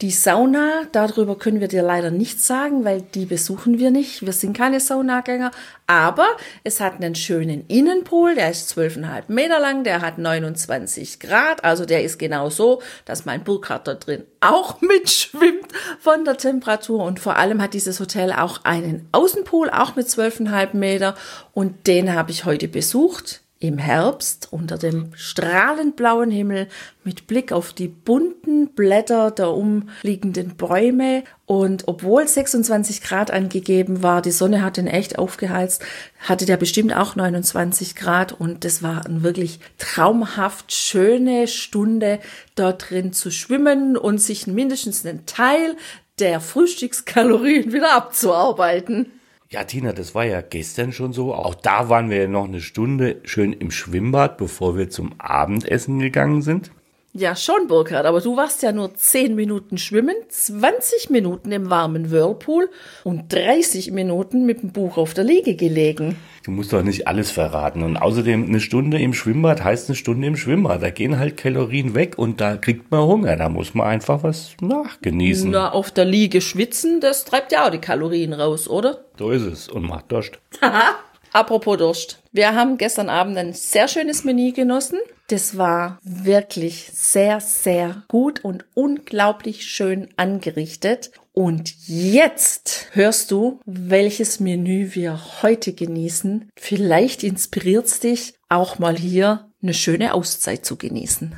Die 0.00 0.12
Sauna, 0.12 0.84
darüber 0.92 1.36
können 1.36 1.58
wir 1.58 1.66
dir 1.66 1.82
leider 1.82 2.12
nichts 2.12 2.46
sagen, 2.46 2.84
weil 2.84 3.02
die 3.02 3.26
besuchen 3.26 3.80
wir 3.80 3.90
nicht. 3.90 4.24
Wir 4.24 4.32
sind 4.32 4.56
keine 4.56 4.78
Saunagänger. 4.78 5.50
Aber 5.88 6.36
es 6.62 6.78
hat 6.78 6.94
einen 7.02 7.16
schönen 7.16 7.66
Innenpool, 7.66 8.36
der 8.36 8.48
ist 8.48 8.68
zwölfeinhalb 8.68 9.28
Meter 9.28 9.58
lang, 9.58 9.82
der 9.82 10.00
hat 10.00 10.18
29 10.18 11.18
Grad. 11.18 11.64
Also 11.64 11.84
der 11.84 12.04
ist 12.04 12.16
genau 12.16 12.48
so, 12.48 12.80
dass 13.06 13.24
mein 13.24 13.42
Burkhardt 13.42 13.88
da 13.88 13.94
drin 13.94 14.22
auch 14.40 14.80
mitschwimmt 14.82 15.66
von 15.98 16.24
der 16.24 16.36
Temperatur. 16.36 17.02
Und 17.02 17.18
vor 17.18 17.34
allem 17.34 17.60
hat 17.60 17.74
dieses 17.74 17.98
Hotel 17.98 18.30
auch 18.30 18.64
einen 18.64 19.08
Außenpool, 19.10 19.68
auch 19.68 19.96
mit 19.96 20.08
zwölfeinhalb 20.08 20.74
Meter. 20.74 21.16
Und 21.54 21.88
den 21.88 22.14
habe 22.14 22.30
ich 22.30 22.44
heute 22.44 22.68
besucht 22.68 23.40
im 23.60 23.78
Herbst 23.78 24.48
unter 24.52 24.78
dem 24.78 25.10
strahlend 25.16 25.96
blauen 25.96 26.30
Himmel 26.30 26.68
mit 27.02 27.26
Blick 27.26 27.50
auf 27.50 27.72
die 27.72 27.88
bunten 27.88 28.68
Blätter 28.68 29.32
der 29.32 29.50
umliegenden 29.50 30.56
Bäume 30.56 31.24
und 31.44 31.88
obwohl 31.88 32.28
26 32.28 33.02
Grad 33.02 33.32
angegeben 33.32 34.02
war, 34.02 34.22
die 34.22 34.30
Sonne 34.30 34.62
hat 34.62 34.78
ihn 34.78 34.86
echt 34.86 35.18
aufgeheizt, 35.18 35.82
hatte 36.20 36.46
der 36.46 36.56
bestimmt 36.56 36.94
auch 36.94 37.16
29 37.16 37.96
Grad 37.96 38.32
und 38.32 38.64
das 38.64 38.82
war 38.82 39.04
eine 39.04 39.24
wirklich 39.24 39.58
traumhaft 39.78 40.72
schöne 40.72 41.48
Stunde 41.48 42.20
dort 42.54 42.90
drin 42.90 43.12
zu 43.12 43.32
schwimmen 43.32 43.96
und 43.96 44.18
sich 44.18 44.46
mindestens 44.46 45.04
einen 45.04 45.26
Teil 45.26 45.76
der 46.20 46.40
Frühstückskalorien 46.40 47.72
wieder 47.72 47.94
abzuarbeiten. 47.94 49.17
Ja, 49.50 49.64
Tina, 49.64 49.94
das 49.94 50.14
war 50.14 50.26
ja 50.26 50.42
gestern 50.42 50.92
schon 50.92 51.14
so. 51.14 51.34
Auch 51.34 51.54
da 51.54 51.88
waren 51.88 52.10
wir 52.10 52.18
ja 52.18 52.28
noch 52.28 52.44
eine 52.44 52.60
Stunde 52.60 53.20
schön 53.24 53.54
im 53.54 53.70
Schwimmbad, 53.70 54.36
bevor 54.36 54.76
wir 54.76 54.90
zum 54.90 55.18
Abendessen 55.18 56.00
gegangen 56.00 56.42
sind. 56.42 56.70
Ja, 57.18 57.34
schon, 57.34 57.66
Burkhard, 57.66 58.06
aber 58.06 58.20
du 58.20 58.36
warst 58.36 58.62
ja 58.62 58.70
nur 58.70 58.94
10 58.94 59.34
Minuten 59.34 59.76
schwimmen, 59.76 60.14
20 60.28 61.10
Minuten 61.10 61.50
im 61.50 61.68
warmen 61.68 62.12
Whirlpool 62.12 62.70
und 63.02 63.32
30 63.32 63.90
Minuten 63.90 64.46
mit 64.46 64.62
dem 64.62 64.70
Buch 64.70 64.96
auf 64.98 65.14
der 65.14 65.24
Liege 65.24 65.56
gelegen. 65.56 66.14
Du 66.44 66.52
musst 66.52 66.72
doch 66.72 66.84
nicht 66.84 67.08
alles 67.08 67.32
verraten. 67.32 67.82
Und 67.82 67.96
außerdem 67.96 68.44
eine 68.44 68.60
Stunde 68.60 69.00
im 69.00 69.14
Schwimmbad 69.14 69.64
heißt 69.64 69.88
eine 69.88 69.96
Stunde 69.96 70.28
im 70.28 70.36
Schwimmbad. 70.36 70.80
Da 70.80 70.90
gehen 70.90 71.18
halt 71.18 71.36
Kalorien 71.36 71.96
weg 71.96 72.16
und 72.18 72.40
da 72.40 72.56
kriegt 72.56 72.88
man 72.92 73.02
Hunger. 73.02 73.34
Da 73.34 73.48
muss 73.48 73.74
man 73.74 73.88
einfach 73.88 74.22
was 74.22 74.52
nachgenießen. 74.60 75.50
Na, 75.50 75.72
auf 75.72 75.90
der 75.90 76.04
Liege 76.04 76.40
schwitzen, 76.40 77.00
das 77.00 77.24
treibt 77.24 77.50
ja 77.50 77.66
auch 77.66 77.70
die 77.70 77.80
Kalorien 77.80 78.32
raus, 78.32 78.68
oder? 78.68 79.06
So 79.18 79.32
ist 79.32 79.42
es 79.42 79.68
und 79.68 79.88
macht 79.88 80.12
Durst. 80.12 80.38
Haha. 80.62 80.94
Apropos 81.32 81.78
Durst. 81.78 82.22
Wir 82.30 82.54
haben 82.54 82.78
gestern 82.78 83.08
Abend 83.08 83.36
ein 83.38 83.54
sehr 83.54 83.88
schönes 83.88 84.22
Menü 84.22 84.52
genossen. 84.52 85.00
Das 85.28 85.58
war 85.58 85.98
wirklich 86.02 86.90
sehr, 86.94 87.40
sehr 87.40 88.02
gut 88.08 88.42
und 88.44 88.64
unglaublich 88.72 89.66
schön 89.66 90.08
angerichtet. 90.16 91.10
Und 91.34 91.74
jetzt 91.86 92.88
hörst 92.92 93.30
du, 93.30 93.60
welches 93.66 94.40
Menü 94.40 94.94
wir 94.94 95.20
heute 95.42 95.74
genießen. 95.74 96.48
Vielleicht 96.56 97.22
inspiriert's 97.24 98.00
dich, 98.00 98.34
auch 98.48 98.78
mal 98.78 98.96
hier 98.96 99.50
eine 99.62 99.74
schöne 99.74 100.14
Auszeit 100.14 100.64
zu 100.64 100.76
genießen. 100.76 101.36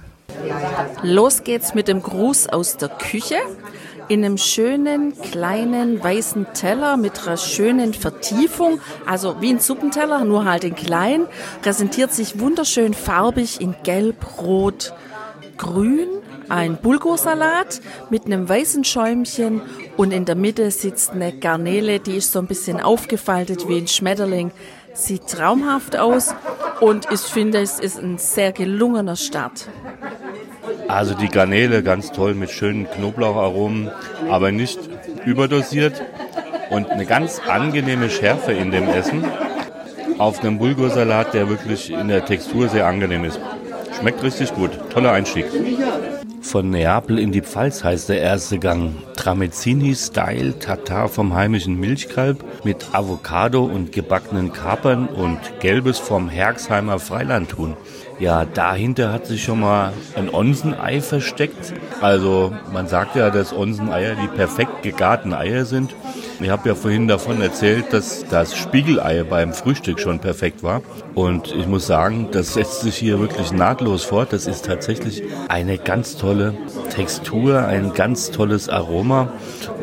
Los 1.02 1.42
geht's 1.42 1.74
mit 1.74 1.88
dem 1.88 2.00
Gruß 2.00 2.46
aus 2.48 2.76
der 2.76 2.90
Küche 2.90 3.38
in 4.10 4.24
einem 4.24 4.38
schönen 4.38 5.16
kleinen 5.20 6.02
weißen 6.02 6.48
Teller 6.52 6.96
mit 6.96 7.26
einer 7.26 7.36
schönen 7.36 7.94
Vertiefung, 7.94 8.80
also 9.06 9.40
wie 9.40 9.50
ein 9.50 9.60
Suppenteller, 9.60 10.24
nur 10.24 10.44
halt 10.44 10.64
in 10.64 10.74
klein, 10.74 11.26
präsentiert 11.62 12.12
sich 12.12 12.40
wunderschön 12.40 12.92
farbig 12.92 13.60
in 13.60 13.76
gelb, 13.84 14.16
rot, 14.42 14.92
grün 15.56 16.08
ein 16.48 16.78
Bulgursalat 16.78 17.80
mit 18.10 18.26
einem 18.26 18.48
weißen 18.48 18.82
Schäumchen 18.82 19.62
und 19.96 20.10
in 20.10 20.24
der 20.24 20.34
Mitte 20.34 20.72
sitzt 20.72 21.12
eine 21.12 21.32
Garnele, 21.32 22.00
die 22.00 22.16
ist 22.16 22.32
so 22.32 22.40
ein 22.40 22.48
bisschen 22.48 22.80
aufgefaltet 22.80 23.68
wie 23.68 23.78
ein 23.78 23.86
Schmetterling. 23.86 24.50
Sieht 24.92 25.28
traumhaft 25.28 25.96
aus 25.96 26.34
und 26.80 27.06
ich 27.12 27.20
finde, 27.20 27.60
es 27.60 27.78
ist 27.78 28.00
ein 28.00 28.18
sehr 28.18 28.50
gelungener 28.50 29.14
Start. 29.14 29.68
Also 30.88 31.14
die 31.14 31.28
Garnele 31.28 31.82
ganz 31.82 32.12
toll 32.12 32.34
mit 32.34 32.50
schönen 32.50 32.88
Knoblaucharomen, 32.90 33.90
aber 34.28 34.52
nicht 34.52 34.78
überdosiert 35.24 36.02
und 36.70 36.90
eine 36.90 37.06
ganz 37.06 37.40
angenehme 37.46 38.10
Schärfe 38.10 38.52
in 38.52 38.70
dem 38.70 38.88
Essen 38.88 39.24
auf 40.18 40.40
einem 40.40 40.58
Bulgursalat, 40.58 41.32
der 41.34 41.48
wirklich 41.48 41.90
in 41.90 42.08
der 42.08 42.24
Textur 42.24 42.68
sehr 42.68 42.86
angenehm 42.86 43.24
ist. 43.24 43.40
Schmeckt 43.98 44.22
richtig 44.22 44.54
gut. 44.54 44.70
Toller 44.90 45.12
Einstieg. 45.12 45.46
Von 46.42 46.70
Neapel 46.70 47.18
in 47.18 47.32
die 47.32 47.42
Pfalz 47.42 47.84
heißt 47.84 48.08
der 48.08 48.20
erste 48.20 48.58
Gang. 48.58 48.94
Tramezzini-Style 49.16 50.58
Tatar 50.58 51.08
vom 51.08 51.34
heimischen 51.34 51.78
Milchkalb 51.78 52.44
mit 52.64 52.88
Avocado 52.92 53.64
und 53.64 53.92
gebackenen 53.92 54.52
Kapern 54.52 55.06
und 55.06 55.38
Gelbes 55.60 55.98
vom 55.98 56.28
Herxheimer 56.28 56.98
Freilandhuhn. 56.98 57.76
Ja, 58.20 58.44
dahinter 58.44 59.14
hat 59.14 59.24
sich 59.24 59.42
schon 59.42 59.60
mal 59.60 59.94
ein 60.14 60.28
Onsenei 60.28 61.00
versteckt. 61.00 61.72
Also 62.02 62.52
man 62.70 62.86
sagt 62.86 63.16
ja, 63.16 63.30
dass 63.30 63.50
Onseneier 63.50 64.14
die 64.14 64.28
perfekt 64.28 64.82
gegarten 64.82 65.32
Eier 65.32 65.64
sind. 65.64 65.94
Ich 66.38 66.50
habe 66.50 66.68
ja 66.68 66.74
vorhin 66.74 67.08
davon 67.08 67.40
erzählt, 67.40 67.94
dass 67.94 68.26
das 68.28 68.54
Spiegelei 68.54 69.22
beim 69.22 69.54
Frühstück 69.54 70.00
schon 70.00 70.18
perfekt 70.18 70.62
war. 70.62 70.82
Und 71.14 71.54
ich 71.54 71.66
muss 71.66 71.86
sagen, 71.86 72.28
das 72.30 72.52
setzt 72.52 72.82
sich 72.82 72.96
hier 72.96 73.20
wirklich 73.20 73.52
nahtlos 73.52 74.04
fort. 74.04 74.34
Das 74.34 74.46
ist 74.46 74.66
tatsächlich 74.66 75.22
eine 75.48 75.78
ganz 75.78 76.18
tolle 76.18 76.52
Textur, 76.90 77.64
ein 77.66 77.94
ganz 77.94 78.30
tolles 78.30 78.68
Aroma. 78.68 79.32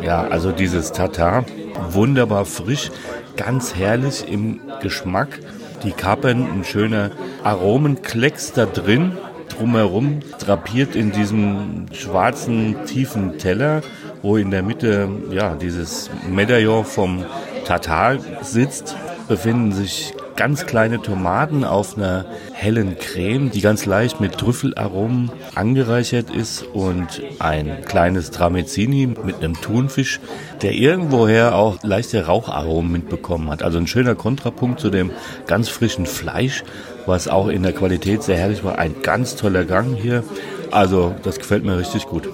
Ja, 0.03 0.27
also 0.27 0.51
dieses 0.51 0.91
Tatar, 0.91 1.44
wunderbar 1.89 2.46
frisch, 2.46 2.91
ganz 3.36 3.74
herrlich 3.74 4.32
im 4.32 4.60
Geschmack 4.79 5.39
die 5.88 5.94
Kapern, 5.94 6.46
ein 6.51 6.65
schöner 6.65 7.12
Aromenklecks 7.44 8.51
da 8.51 8.65
drin, 8.65 9.13
drumherum 9.48 10.20
drapiert 10.38 10.98
in 10.98 11.13
diesem 11.13 11.86
schwarzen, 11.94 12.75
tiefen 12.86 13.38
Teller, 13.38 13.82
wo 14.22 14.36
in 14.36 14.51
der 14.51 14.63
Mitte 14.63 15.08
ja 15.32 15.56
dieses 15.56 16.10
Medaillon 16.29 16.84
vom 16.84 17.24
Tatar 17.63 18.17
sitzt, 18.41 18.98
befinden 19.29 19.72
sich 19.72 20.13
ganz 20.38 20.67
kleine 20.67 21.01
Tomaten 21.01 21.65
auf 21.65 21.98
einer 21.98 22.25
hellen 22.53 22.98
Creme, 22.98 23.51
die 23.51 23.60
ganz 23.60 23.86
leicht 23.86 24.22
mit 24.22 24.38
Trüffelaromen 24.38 25.32
angereichert 25.56 26.29
ist 26.29 26.63
und 26.63 27.22
ein 27.39 27.82
kleines 27.86 28.32
Tramezzini 28.32 29.08
mit 29.08 29.38
einem 29.38 29.60
Thunfisch, 29.60 30.20
der 30.62 30.74
irgendwoher 30.74 31.56
auch 31.56 31.84
leichte 31.84 32.27
Raucharomen 32.27 32.91
mitbekommen 32.91 33.50
hat. 33.50 33.63
Also 33.63 33.79
ein 33.79 33.88
schöner 33.88 34.15
Kontrapunkt 34.15 34.79
zu 34.79 34.89
dem 34.89 35.12
ganz 35.48 35.70
frischen 35.70 36.06
Fleisch, 36.06 36.63
was 37.08 37.27
auch 37.27 37.48
in 37.48 37.63
der 37.63 37.74
Qualität 37.74 38.22
sehr 38.24 38.38
herrlich 38.38 38.63
war. 38.63 38.77
Ein 38.77 39.01
ganz 39.01 39.36
toller 39.36 39.65
Gang 39.65 39.98
hier. 40.00 40.24
Also 40.72 41.15
das 41.24 41.39
gefällt 41.39 41.65
mir 41.65 41.77
richtig 41.77 42.06
gut. 42.06 42.29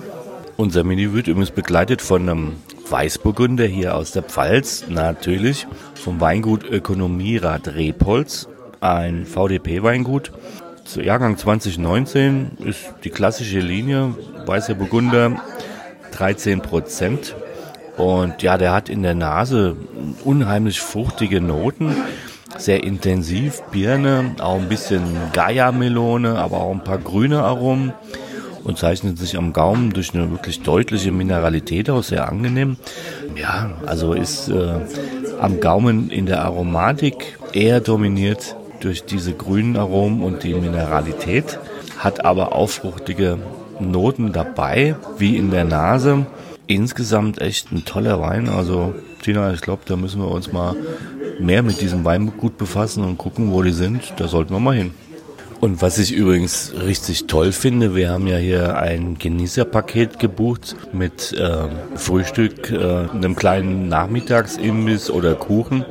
Unser 0.57 0.83
Menü 0.83 1.13
wird 1.13 1.27
übrigens 1.27 1.51
begleitet 1.51 2.01
von 2.01 2.29
einem 2.29 2.51
Weißburgunder 2.89 3.65
hier 3.65 3.95
aus 3.95 4.11
der 4.11 4.23
Pfalz, 4.23 4.85
natürlich 4.89 5.67
vom 5.95 6.19
Weingut 6.19 6.63
Ökonomierat 6.63 7.69
Repolz, 7.69 8.47
ein 8.81 9.25
VDP-Weingut. 9.25 10.31
Jahrgang 10.95 11.37
2019 11.37 12.57
ist 12.65 12.93
die 13.03 13.09
klassische 13.09 13.59
Linie, 13.59 14.15
weißer 14.45 14.75
Burgunder, 14.75 15.41
13 16.11 16.61
Prozent. 16.61 17.35
Und 17.97 18.41
ja, 18.41 18.57
der 18.57 18.73
hat 18.73 18.89
in 18.89 19.01
der 19.01 19.15
Nase 19.15 19.75
unheimlich 20.23 20.81
fruchtige 20.81 21.41
Noten, 21.41 21.95
sehr 22.57 22.83
intensiv, 22.83 23.61
Birne, 23.71 24.35
auch 24.39 24.59
ein 24.59 24.69
bisschen 24.69 25.03
Gaia-Melone, 25.33 26.37
aber 26.37 26.57
auch 26.57 26.71
ein 26.71 26.83
paar 26.83 26.99
grüne 26.99 27.43
Aromen 27.43 27.93
und 28.63 28.77
zeichnet 28.77 29.17
sich 29.17 29.37
am 29.37 29.53
Gaumen 29.53 29.91
durch 29.91 30.13
eine 30.13 30.31
wirklich 30.31 30.61
deutliche 30.61 31.11
Mineralität 31.11 31.89
aus, 31.89 32.07
sehr 32.07 32.29
angenehm. 32.29 32.77
Ja, 33.35 33.71
also 33.85 34.13
ist 34.13 34.49
äh, 34.49 34.75
am 35.39 35.59
Gaumen 35.59 36.09
in 36.09 36.25
der 36.25 36.43
Aromatik 36.43 37.37
eher 37.53 37.81
dominiert 37.81 38.55
durch 38.79 39.05
diese 39.05 39.33
grünen 39.33 39.77
Aromen 39.77 40.21
und 40.23 40.43
die 40.43 40.53
Mineralität, 40.53 41.59
hat 41.97 42.25
aber 42.25 42.53
aufruchtige 42.53 43.37
Noten 43.79 44.33
dabei, 44.33 44.95
wie 45.17 45.37
in 45.37 45.51
der 45.51 45.65
Nase. 45.65 46.25
Insgesamt 46.67 47.41
echt 47.41 47.71
ein 47.71 47.85
toller 47.85 48.21
Wein. 48.21 48.49
Also 48.49 48.93
Tina, 49.21 49.53
ich 49.53 49.61
glaube, 49.61 49.83
da 49.85 49.95
müssen 49.95 50.21
wir 50.21 50.29
uns 50.29 50.51
mal 50.51 50.75
mehr 51.39 51.63
mit 51.63 51.81
diesem 51.81 52.05
Weingut 52.05 52.57
befassen 52.57 53.03
und 53.03 53.17
gucken, 53.17 53.51
wo 53.51 53.61
die 53.61 53.71
sind. 53.71 54.13
Da 54.17 54.27
sollten 54.27 54.53
wir 54.53 54.59
mal 54.59 54.75
hin. 54.75 54.91
Und 55.63 55.81
was 55.81 55.97
ich 55.97 56.11
übrigens 56.11 56.73
richtig 56.75 57.25
toll 57.27 57.53
finde, 57.53 57.95
wir 57.95 58.09
haben 58.09 58.27
ja 58.27 58.35
hier 58.35 58.75
ein 58.75 59.17
Genießerpaket 59.17 60.19
gebucht 60.19 60.75
mit 60.91 61.31
äh, 61.31 61.69
Frühstück, 61.95 62.69
äh, 62.69 63.07
einem 63.07 63.37
kleinen 63.37 63.87
Nachmittagsimbiss 63.87 65.09
oder 65.09 65.35
Kuchen 65.35 65.85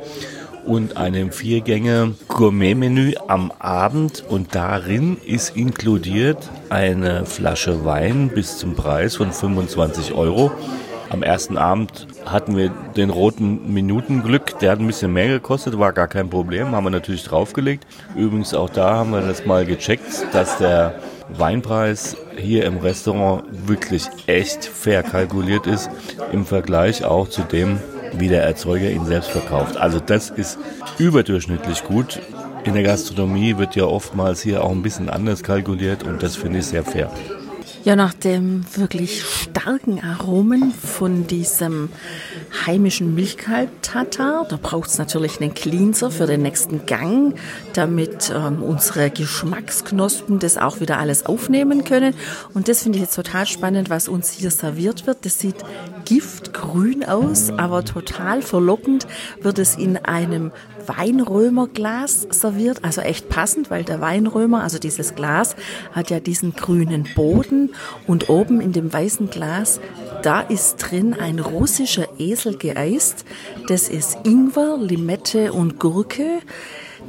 und 0.67 0.97
einem 0.97 1.31
Viergänge 1.31 2.13
Gourmet-Menü 2.27 3.15
am 3.27 3.51
Abend. 3.57 4.23
Und 4.29 4.53
darin 4.53 5.17
ist 5.25 5.57
inkludiert 5.57 6.51
eine 6.69 7.25
Flasche 7.25 7.83
Wein 7.83 8.29
bis 8.29 8.59
zum 8.59 8.75
Preis 8.75 9.15
von 9.15 9.31
25 9.31 10.13
Euro. 10.13 10.51
Am 11.09 11.23
ersten 11.23 11.57
Abend 11.57 12.05
hatten 12.25 12.57
wir 12.57 12.69
den 12.95 13.09
roten 13.09 13.73
Minutenglück, 13.73 14.59
der 14.59 14.71
hat 14.71 14.79
ein 14.79 14.87
bisschen 14.87 15.13
mehr 15.13 15.27
gekostet, 15.27 15.77
war 15.77 15.93
gar 15.93 16.07
kein 16.07 16.29
Problem, 16.29 16.71
haben 16.71 16.85
wir 16.85 16.89
natürlich 16.89 17.23
draufgelegt. 17.23 17.85
Übrigens 18.15 18.53
auch 18.53 18.69
da 18.69 18.95
haben 18.95 19.11
wir 19.11 19.21
das 19.21 19.45
mal 19.45 19.65
gecheckt, 19.65 20.27
dass 20.33 20.57
der 20.57 20.95
Weinpreis 21.29 22.17
hier 22.37 22.65
im 22.65 22.77
Restaurant 22.77 23.43
wirklich 23.67 24.07
echt 24.27 24.65
fair 24.65 25.03
kalkuliert 25.03 25.67
ist 25.67 25.89
im 26.31 26.45
Vergleich 26.45 27.05
auch 27.05 27.27
zu 27.27 27.41
dem, 27.43 27.79
wie 28.13 28.27
der 28.27 28.43
Erzeuger 28.43 28.89
ihn 28.89 29.05
selbst 29.05 29.31
verkauft. 29.31 29.77
Also 29.77 29.99
das 29.99 30.29
ist 30.29 30.59
überdurchschnittlich 30.97 31.83
gut. 31.83 32.19
In 32.63 32.73
der 32.73 32.83
Gastronomie 32.83 33.57
wird 33.57 33.75
ja 33.75 33.85
oftmals 33.85 34.41
hier 34.41 34.63
auch 34.63 34.71
ein 34.71 34.83
bisschen 34.83 35.09
anders 35.09 35.43
kalkuliert 35.43 36.03
und 36.03 36.23
das 36.23 36.35
finde 36.35 36.59
ich 36.59 36.65
sehr 36.67 36.83
fair. 36.83 37.11
Ja, 37.85 37.97
nach 37.97 38.13
dem 38.13 38.63
wirklich 38.77 39.21
starken 39.23 40.01
Aromen 40.01 40.71
von 40.73 41.27
diesem 41.27 41.89
heimischen 42.65 43.15
Milchkalb-Tatar, 43.15 44.45
da 44.47 44.57
braucht 44.61 44.89
es 44.89 44.97
natürlich 44.97 45.41
einen 45.41 45.53
Cleanser 45.53 46.11
für 46.11 46.27
den 46.27 46.41
nächsten 46.41 46.85
Gang, 46.85 47.35
damit 47.73 48.31
ähm, 48.33 48.61
unsere 48.61 49.09
Geschmacksknospen 49.09 50.39
das 50.39 50.57
auch 50.57 50.79
wieder 50.79 50.99
alles 50.99 51.25
aufnehmen 51.25 51.83
können. 51.83 52.13
Und 52.53 52.67
das 52.67 52.83
finde 52.83 52.97
ich 52.97 53.03
jetzt 53.03 53.15
total 53.15 53.45
spannend, 53.45 53.89
was 53.89 54.07
uns 54.07 54.31
hier 54.31 54.51
serviert 54.51 55.07
wird. 55.07 55.25
Das 55.25 55.39
sieht 55.39 55.57
giftgrün 56.05 57.03
aus, 57.03 57.49
aber 57.49 57.83
total 57.85 58.41
verlockend 58.41 59.07
wird 59.41 59.59
es 59.59 59.75
in 59.75 59.97
einem 59.97 60.51
Weinrömerglas 60.87 62.27
serviert, 62.31 62.83
also 62.83 63.01
echt 63.01 63.29
passend, 63.29 63.71
weil 63.71 63.83
der 63.83 64.01
Weinrömer, 64.01 64.63
also 64.63 64.79
dieses 64.79 65.15
Glas, 65.15 65.55
hat 65.91 66.09
ja 66.09 66.19
diesen 66.19 66.53
grünen 66.53 67.07
Boden 67.15 67.73
und 68.07 68.29
oben 68.29 68.61
in 68.61 68.73
dem 68.73 68.91
weißen 68.91 69.29
Glas, 69.29 69.79
da 70.23 70.39
ist 70.39 70.77
drin 70.77 71.13
ein 71.13 71.39
russischer 71.39 72.07
Esel 72.17 72.57
geeist. 72.57 73.25
Das 73.67 73.89
ist 73.89 74.19
Ingwer, 74.23 74.77
Limette 74.77 75.51
und 75.51 75.79
Gurke. 75.79 76.39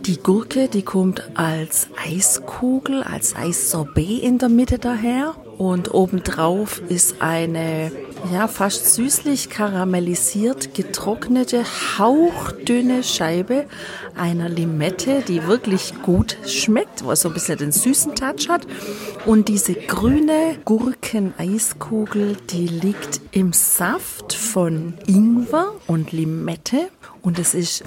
Die 0.00 0.18
Gurke, 0.18 0.68
die 0.68 0.83
kommt 0.83 1.31
als 1.35 1.88
Eiskugel, 2.05 3.03
als 3.05 3.37
Eissorbet 3.37 4.22
in 4.22 4.38
der 4.38 4.48
Mitte 4.48 4.79
daher. 4.79 5.37
Und 5.59 5.95
obendrauf 5.95 6.83
ist 6.88 7.21
eine, 7.21 7.93
ja, 8.33 8.49
fast 8.49 8.95
süßlich 8.95 9.51
karamellisiert 9.51 10.75
getrocknete, 10.75 11.64
hauchdünne 11.99 13.05
Scheibe 13.05 13.67
einer 14.17 14.49
Limette, 14.49 15.23
die 15.27 15.47
wirklich 15.47 15.95
gut 16.03 16.37
schmeckt, 16.47 17.07
was 17.07 17.23
so 17.23 17.29
ein 17.29 17.35
bisschen 17.35 17.59
den 17.59 17.73
süßen 17.73 18.14
Touch 18.14 18.49
hat. 18.49 18.67
Und 19.27 19.49
diese 19.49 19.75
grüne 19.75 20.59
Gurkeneiskugel, 20.64 22.37
die 22.51 22.67
liegt 22.67 23.21
im 23.31 23.53
Saft 23.53 24.33
von 24.33 24.95
Ingwer 25.07 25.73
und 25.87 26.12
Limette. 26.12 26.88
Und 27.23 27.38
es 27.38 27.55
ist 27.55 27.85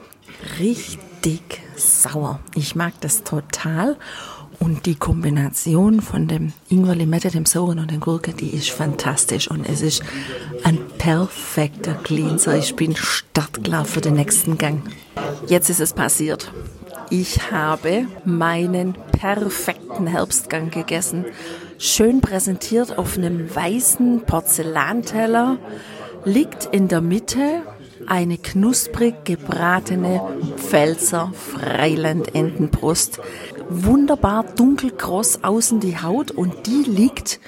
richtig 0.60 1.42
sauer. 1.76 2.40
Ich 2.56 2.76
mag 2.76 2.94
das 3.02 3.24
total. 3.24 3.98
Und 4.60 4.86
die 4.86 4.96
Kombination 4.96 6.02
von 6.02 6.28
dem 6.28 6.54
Ingwer, 6.70 6.96
Limette, 6.96 7.30
dem 7.30 7.46
Sauren 7.46 7.80
und 7.80 7.92
der 7.92 8.00
Gurke, 8.00 8.34
die 8.34 8.50
ist 8.50 8.72
fantastisch. 8.72 9.50
Und 9.50 9.68
es 9.70 9.82
ist 9.82 10.04
ein 10.64 10.80
perfekter 10.98 11.94
Cleanser. 11.94 12.58
Ich 12.58 12.76
bin 12.76 12.96
startklar 12.96 13.86
für 13.86 14.02
den 14.02 14.16
nächsten 14.16 14.58
Gang. 14.58 14.82
Jetzt 15.48 15.70
ist 15.70 15.80
es 15.80 15.94
passiert. 15.94 16.52
Ich 17.10 17.52
habe 17.52 18.08
meinen 18.26 18.96
perfekten 19.12 20.08
Herbstgang 20.08 20.72
gegessen. 20.72 21.26
Schön 21.78 22.22
präsentiert 22.22 22.98
auf 22.98 23.18
einem 23.18 23.56
weißen 23.56 24.24
Porzellanteller. 24.26 25.58
Liegt 26.26 26.66
in 26.66 26.88
der 26.88 27.02
Mitte 27.02 27.62
eine 28.08 28.38
knusprig 28.38 29.26
gebratene 29.26 30.22
Pfälzer 30.58 31.32
Freiland-Entenbrust. 31.34 33.20
Wunderbar 33.70 34.44
dunkelkross 34.44 35.44
außen 35.44 35.80
die 35.80 35.98
Haut 35.98 36.32
und 36.32 36.68
die 36.68 36.84
liegt 36.84 37.40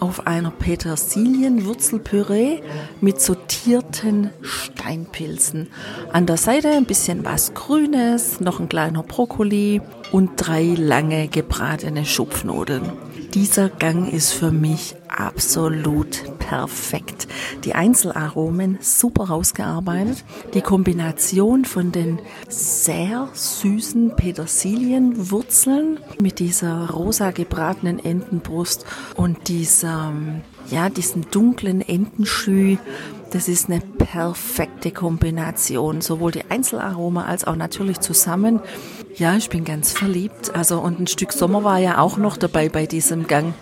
auf 0.00 0.26
einer 0.26 0.50
Petersilienwurzelpüree 0.50 2.60
mit 3.00 3.20
sortierten 3.20 4.30
Steinpilzen. 4.42 5.68
An 6.12 6.26
der 6.26 6.36
Seite 6.36 6.70
ein 6.70 6.86
bisschen 6.86 7.24
was 7.24 7.54
Grünes, 7.54 8.40
noch 8.40 8.58
ein 8.60 8.68
kleiner 8.68 9.02
Brokkoli 9.02 9.80
und 10.12 10.32
drei 10.36 10.74
lange 10.76 11.28
gebratene 11.28 12.04
Schupfnudeln. 12.04 12.92
Dieser 13.36 13.68
Gang 13.68 14.10
ist 14.10 14.32
für 14.32 14.50
mich 14.50 14.94
absolut 15.08 16.22
perfekt. 16.38 17.28
Die 17.64 17.74
Einzelaromen 17.74 18.78
super 18.80 19.24
rausgearbeitet. 19.24 20.24
Die 20.54 20.62
Kombination 20.62 21.66
von 21.66 21.92
den 21.92 22.18
sehr 22.48 23.28
süßen 23.34 24.16
Petersilienwurzeln 24.16 26.00
mit 26.18 26.38
dieser 26.38 26.88
rosa 26.88 27.30
gebratenen 27.30 28.02
Entenbrust 28.02 28.86
und 29.16 29.48
dieser, 29.48 30.14
ja, 30.70 30.88
diesen 30.88 31.26
dunklen 31.30 31.82
Entenschü. 31.82 32.78
Das 33.32 33.48
ist 33.48 33.68
eine 33.68 33.80
perfekte 33.80 34.92
Kombination, 34.92 36.00
sowohl 36.00 36.32
die 36.32 36.50
Einzelaroma 36.50 37.26
als 37.26 37.44
auch 37.44 37.56
natürlich 37.56 38.00
zusammen. 38.00 38.60
Ja, 39.18 39.34
ich 39.34 39.48
bin 39.48 39.64
ganz 39.64 39.92
verliebt. 39.92 40.54
Also 40.54 40.78
und 40.78 41.00
ein 41.00 41.06
Stück 41.06 41.32
Sommer 41.32 41.64
war 41.64 41.78
ja 41.78 41.98
auch 41.98 42.18
noch 42.18 42.36
dabei 42.36 42.68
bei 42.68 42.84
diesem 42.84 43.26
Gang. 43.26 43.54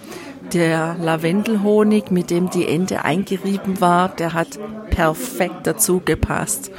Der 0.53 0.97
Lavendelhonig, 1.01 2.11
mit 2.11 2.31
dem 2.31 2.51
die 2.51 2.67
Ente 2.67 3.05
eingerieben 3.05 3.81
war, 3.81 4.09
der 4.09 4.33
hat 4.33 4.59
perfekt 4.91 5.65
dazu 5.69 6.03
gepasst. 6.05 6.73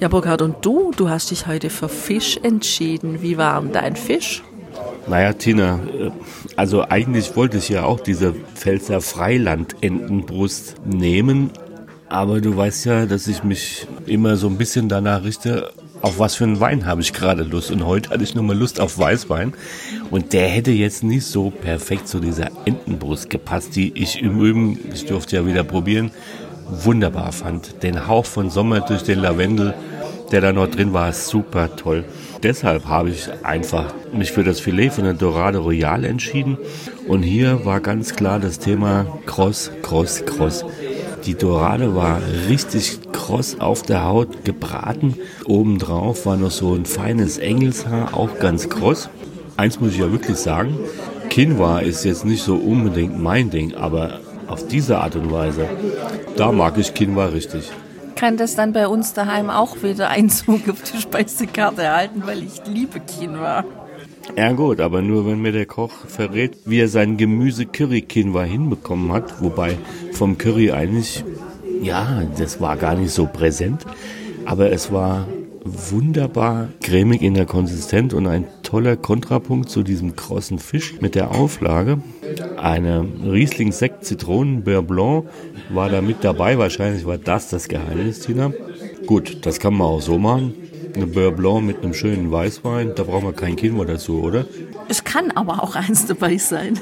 Ja, 0.00 0.08
Burkhard, 0.08 0.40
und 0.40 0.64
du? 0.64 0.92
Du 0.96 1.10
hast 1.10 1.30
dich 1.30 1.46
heute 1.46 1.68
für 1.68 1.90
Fisch 1.90 2.38
entschieden. 2.42 3.20
Wie 3.20 3.36
war 3.36 3.60
denn 3.60 3.72
dein 3.72 3.96
Fisch? 3.96 4.42
Naja, 5.06 5.34
Tina, 5.34 5.80
äh, 5.92 6.10
also 6.56 6.88
eigentlich 6.88 7.36
wollte 7.36 7.58
ich 7.58 7.68
ja 7.68 7.84
auch 7.84 8.00
diese 8.00 8.32
Pfälzer 8.54 9.02
Freiland-Entenbrust 9.02 10.76
nehmen, 10.86 11.50
aber 12.08 12.40
du 12.40 12.56
weißt 12.56 12.86
ja, 12.86 13.06
dass 13.06 13.26
ich 13.26 13.44
mich 13.44 13.86
immer 14.06 14.36
so 14.36 14.46
ein 14.46 14.56
bisschen 14.56 14.88
danach 14.88 15.22
richte, 15.22 15.70
auf 16.02 16.18
was 16.18 16.34
für 16.34 16.44
einen 16.44 16.60
Wein 16.60 16.84
habe 16.84 17.00
ich 17.00 17.12
gerade 17.12 17.44
Lust. 17.44 17.70
Und 17.70 17.86
heute 17.86 18.10
hatte 18.10 18.24
ich 18.24 18.34
nur 18.34 18.44
mal 18.44 18.56
Lust 18.56 18.80
auf 18.80 18.98
Weißwein. 18.98 19.54
Und 20.10 20.32
der 20.32 20.48
hätte 20.48 20.72
jetzt 20.72 21.04
nicht 21.04 21.24
so 21.24 21.50
perfekt 21.50 22.08
zu 22.08 22.18
dieser 22.18 22.50
Entenbrust 22.64 23.30
gepasst, 23.30 23.76
die 23.76 23.92
ich 23.94 24.20
im 24.20 24.40
Übrigen, 24.40 24.78
ich 24.92 25.06
durfte 25.06 25.36
ja 25.36 25.46
wieder 25.46 25.64
probieren, 25.64 26.10
wunderbar 26.68 27.32
fand. 27.32 27.82
Den 27.82 28.06
Hauch 28.08 28.26
von 28.26 28.50
Sommer 28.50 28.80
durch 28.80 29.02
den 29.02 29.20
Lavendel, 29.20 29.74
der 30.32 30.40
da 30.40 30.52
noch 30.52 30.68
drin 30.68 30.92
war, 30.92 31.12
super 31.12 31.76
toll. 31.76 32.04
Deshalb 32.42 32.86
habe 32.86 33.10
ich 33.10 33.28
einfach 33.44 33.94
mich 34.12 34.32
für 34.32 34.42
das 34.42 34.58
Filet 34.58 34.90
von 34.90 35.04
der 35.04 35.14
Dorade 35.14 35.58
Royale 35.58 36.08
entschieden. 36.08 36.58
Und 37.06 37.22
hier 37.22 37.64
war 37.64 37.80
ganz 37.80 38.16
klar 38.16 38.40
das 38.40 38.58
Thema 38.58 39.06
Cross, 39.26 39.70
Cross, 39.82 40.24
Cross. 40.26 40.64
Die 41.26 41.34
Dorade 41.34 41.94
war 41.94 42.20
richtig 42.48 42.98
kross 43.12 43.60
auf 43.60 43.82
der 43.82 44.04
Haut 44.04 44.44
gebraten. 44.44 45.16
Obendrauf 45.44 46.26
war 46.26 46.36
noch 46.36 46.50
so 46.50 46.74
ein 46.74 46.84
feines 46.84 47.38
Engelshaar, 47.38 48.14
auch 48.14 48.40
ganz 48.40 48.68
kross. 48.68 49.08
Eins 49.56 49.80
muss 49.80 49.92
ich 49.92 49.98
ja 49.98 50.10
wirklich 50.10 50.36
sagen, 50.36 50.76
Quinoa 51.30 51.78
ist 51.78 52.04
jetzt 52.04 52.24
nicht 52.24 52.42
so 52.42 52.56
unbedingt 52.56 53.22
mein 53.22 53.50
Ding, 53.50 53.74
aber 53.74 54.18
auf 54.48 54.66
diese 54.66 54.98
Art 54.98 55.14
und 55.14 55.30
Weise, 55.30 55.68
da 56.36 56.50
mag 56.50 56.76
ich 56.76 56.92
Quinoa 56.92 57.26
richtig. 57.26 57.70
Kann 58.16 58.36
das 58.36 58.56
dann 58.56 58.72
bei 58.72 58.88
uns 58.88 59.14
daheim 59.14 59.48
auch 59.48 59.82
wieder 59.82 60.08
Einzug 60.08 60.68
auf 60.68 60.82
die 60.82 61.00
Speisekarte 61.00 61.82
erhalten, 61.82 62.22
weil 62.26 62.42
ich 62.42 62.62
liebe 62.66 62.98
Quinoa. 63.00 63.64
Ja 64.36 64.52
gut, 64.52 64.80
aber 64.80 65.02
nur 65.02 65.26
wenn 65.26 65.42
mir 65.42 65.52
der 65.52 65.66
Koch 65.66 65.92
verrät, 66.06 66.56
wie 66.64 66.80
er 66.80 66.88
sein 66.88 67.16
Gemüse 67.16 67.66
Curry 67.66 68.02
Quinoa 68.02 68.42
hinbekommen 68.42 69.12
hat, 69.12 69.42
wobei 69.42 69.76
vom 70.22 70.38
Curry 70.38 70.70
eigentlich, 70.70 71.24
ja, 71.82 72.22
das 72.38 72.60
war 72.60 72.76
gar 72.76 72.94
nicht 72.94 73.10
so 73.10 73.26
präsent, 73.26 73.84
aber 74.44 74.70
es 74.70 74.92
war 74.92 75.26
wunderbar 75.64 76.68
cremig 76.80 77.22
in 77.22 77.34
der 77.34 77.44
Konsistenz 77.44 78.12
und 78.12 78.28
ein 78.28 78.46
toller 78.62 78.94
Kontrapunkt 78.94 79.68
zu 79.68 79.82
diesem 79.82 80.14
krossen 80.14 80.60
Fisch 80.60 81.00
mit 81.00 81.16
der 81.16 81.32
Auflage. 81.32 81.98
Eine 82.56 83.04
Riesling 83.24 83.72
Sekt 83.72 84.04
Zitronen 84.04 84.62
Beurre 84.62 84.84
Blanc 84.84 85.24
war 85.70 85.88
da 85.88 86.00
mit 86.00 86.22
dabei. 86.22 86.56
Wahrscheinlich 86.56 87.04
war 87.04 87.18
das 87.18 87.48
das 87.48 87.66
Geheimnis, 87.66 88.20
Tina. 88.20 88.52
Gut, 89.06 89.44
das 89.44 89.58
kann 89.58 89.74
man 89.74 89.88
auch 89.88 90.02
so 90.02 90.18
machen 90.18 90.54
eine 90.94 91.06
Beurre 91.06 91.32
Blanc 91.32 91.64
mit 91.64 91.82
einem 91.82 91.94
schönen 91.94 92.30
Weißwein, 92.30 92.92
da 92.94 93.04
brauchen 93.04 93.24
wir 93.24 93.32
kein 93.32 93.56
Kinmo 93.56 93.84
dazu, 93.84 94.20
oder? 94.22 94.46
Es 94.88 95.04
kann 95.04 95.30
aber 95.30 95.62
auch 95.62 95.74
eins 95.74 96.06
dabei 96.06 96.36
sein. 96.36 96.78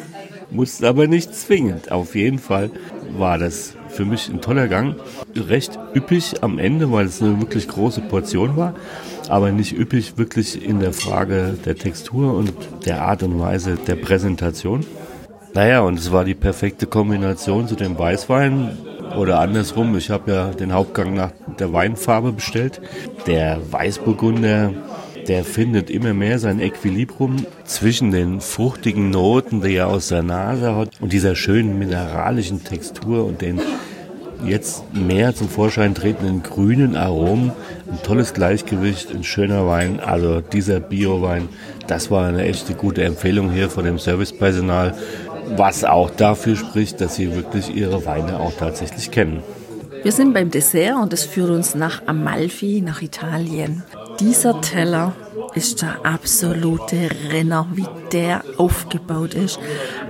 Muss 0.51 0.83
aber 0.83 1.07
nicht 1.07 1.35
zwingend. 1.35 1.93
Auf 1.93 2.15
jeden 2.15 2.39
Fall 2.39 2.71
war 3.17 3.39
das 3.39 3.75
für 3.89 4.05
mich 4.05 4.29
ein 4.29 4.41
toller 4.41 4.69
Gang. 4.69 4.97
Recht 5.37 5.79
üppig 5.95 6.43
am 6.43 6.59
Ende, 6.59 6.91
weil 6.93 7.07
es 7.07 7.23
eine 7.23 7.41
wirklich 7.41 7.69
große 7.69 8.03
Portion 8.03 8.57
war, 8.57 8.75
aber 9.29 9.53
nicht 9.53 9.77
üppig 9.79 10.17
wirklich 10.17 10.65
in 10.65 10.81
der 10.81 10.93
Frage 10.93 11.57
der 11.65 11.77
Textur 11.77 12.35
und 12.35 12.53
der 12.87 13.03
Art 13.03 13.23
und 13.23 13.39
Weise 13.39 13.77
der 13.77 13.97
Präsentation. 13.97 14.85
Naja, 15.53 15.81
und 15.81 15.99
es 15.99 16.13
war 16.13 16.25
die 16.25 16.35
perfekte 16.35 16.87
Kombination 16.87 17.67
zu 17.67 17.75
dem 17.75 17.99
Weißwein. 17.99 18.79
Oder 19.19 19.41
andersrum, 19.41 19.97
ich 19.97 20.11
habe 20.11 20.31
ja 20.31 20.51
den 20.51 20.73
Hauptgang 20.73 21.15
nach 21.15 21.33
der 21.59 21.73
Weinfarbe 21.73 22.33
bestellt. 22.33 22.81
Der 23.27 23.59
Weißburgunder, 23.73 24.73
der 25.31 25.45
findet 25.45 25.91
immer 25.91 26.13
mehr 26.13 26.41
sein 26.41 26.59
Equilibrium 26.59 27.47
zwischen 27.65 28.11
den 28.11 28.41
fruchtigen 28.41 29.11
Noten, 29.11 29.61
die 29.61 29.77
er 29.77 29.87
aus 29.87 30.09
der 30.09 30.25
Nase 30.25 30.75
hat, 30.75 31.01
und 31.01 31.13
dieser 31.13 31.37
schönen 31.37 31.79
mineralischen 31.79 32.65
Textur 32.65 33.25
und 33.25 33.41
den 33.41 33.61
jetzt 34.45 34.93
mehr 34.93 35.33
zum 35.33 35.49
Vorschein 35.49 35.95
tretenden 35.95 36.43
grünen 36.43 36.97
Aromen. 36.97 37.53
Ein 37.89 38.03
tolles 38.03 38.35
Gleichgewicht, 38.35 39.15
ein 39.15 39.23
schöner 39.23 39.69
Wein. 39.69 40.01
Also 40.01 40.41
dieser 40.41 40.81
Bio-Wein, 40.81 41.49
das 41.87 42.11
war 42.11 42.27
eine 42.27 42.43
echte 42.43 42.75
gute 42.75 43.05
Empfehlung 43.05 43.53
hier 43.53 43.71
von 43.71 43.85
dem 43.85 44.01
Servicepersonal 44.01 44.95
was 45.57 45.85
auch 45.85 46.11
dafür 46.11 46.57
spricht, 46.57 47.01
dass 47.01 47.15
sie 47.15 47.35
wirklich 47.35 47.75
ihre 47.75 48.05
Weine 48.05 48.41
auch 48.41 48.53
tatsächlich 48.53 49.11
kennen. 49.13 49.43
Wir 50.03 50.13
sind 50.13 50.33
beim 50.33 50.51
Dessert 50.51 50.97
und 50.97 51.13
es 51.13 51.25
führt 51.25 51.51
uns 51.51 51.75
nach 51.75 52.03
Amalfi, 52.07 52.83
nach 52.85 53.03
Italien. 53.03 53.83
Dieser 54.21 54.61
Teller 54.61 55.15
ist 55.55 55.81
der 55.81 56.05
absolute 56.05 57.09
Renner, 57.31 57.67
wie 57.73 57.87
der 58.13 58.45
aufgebaut 58.59 59.33
ist. 59.33 59.59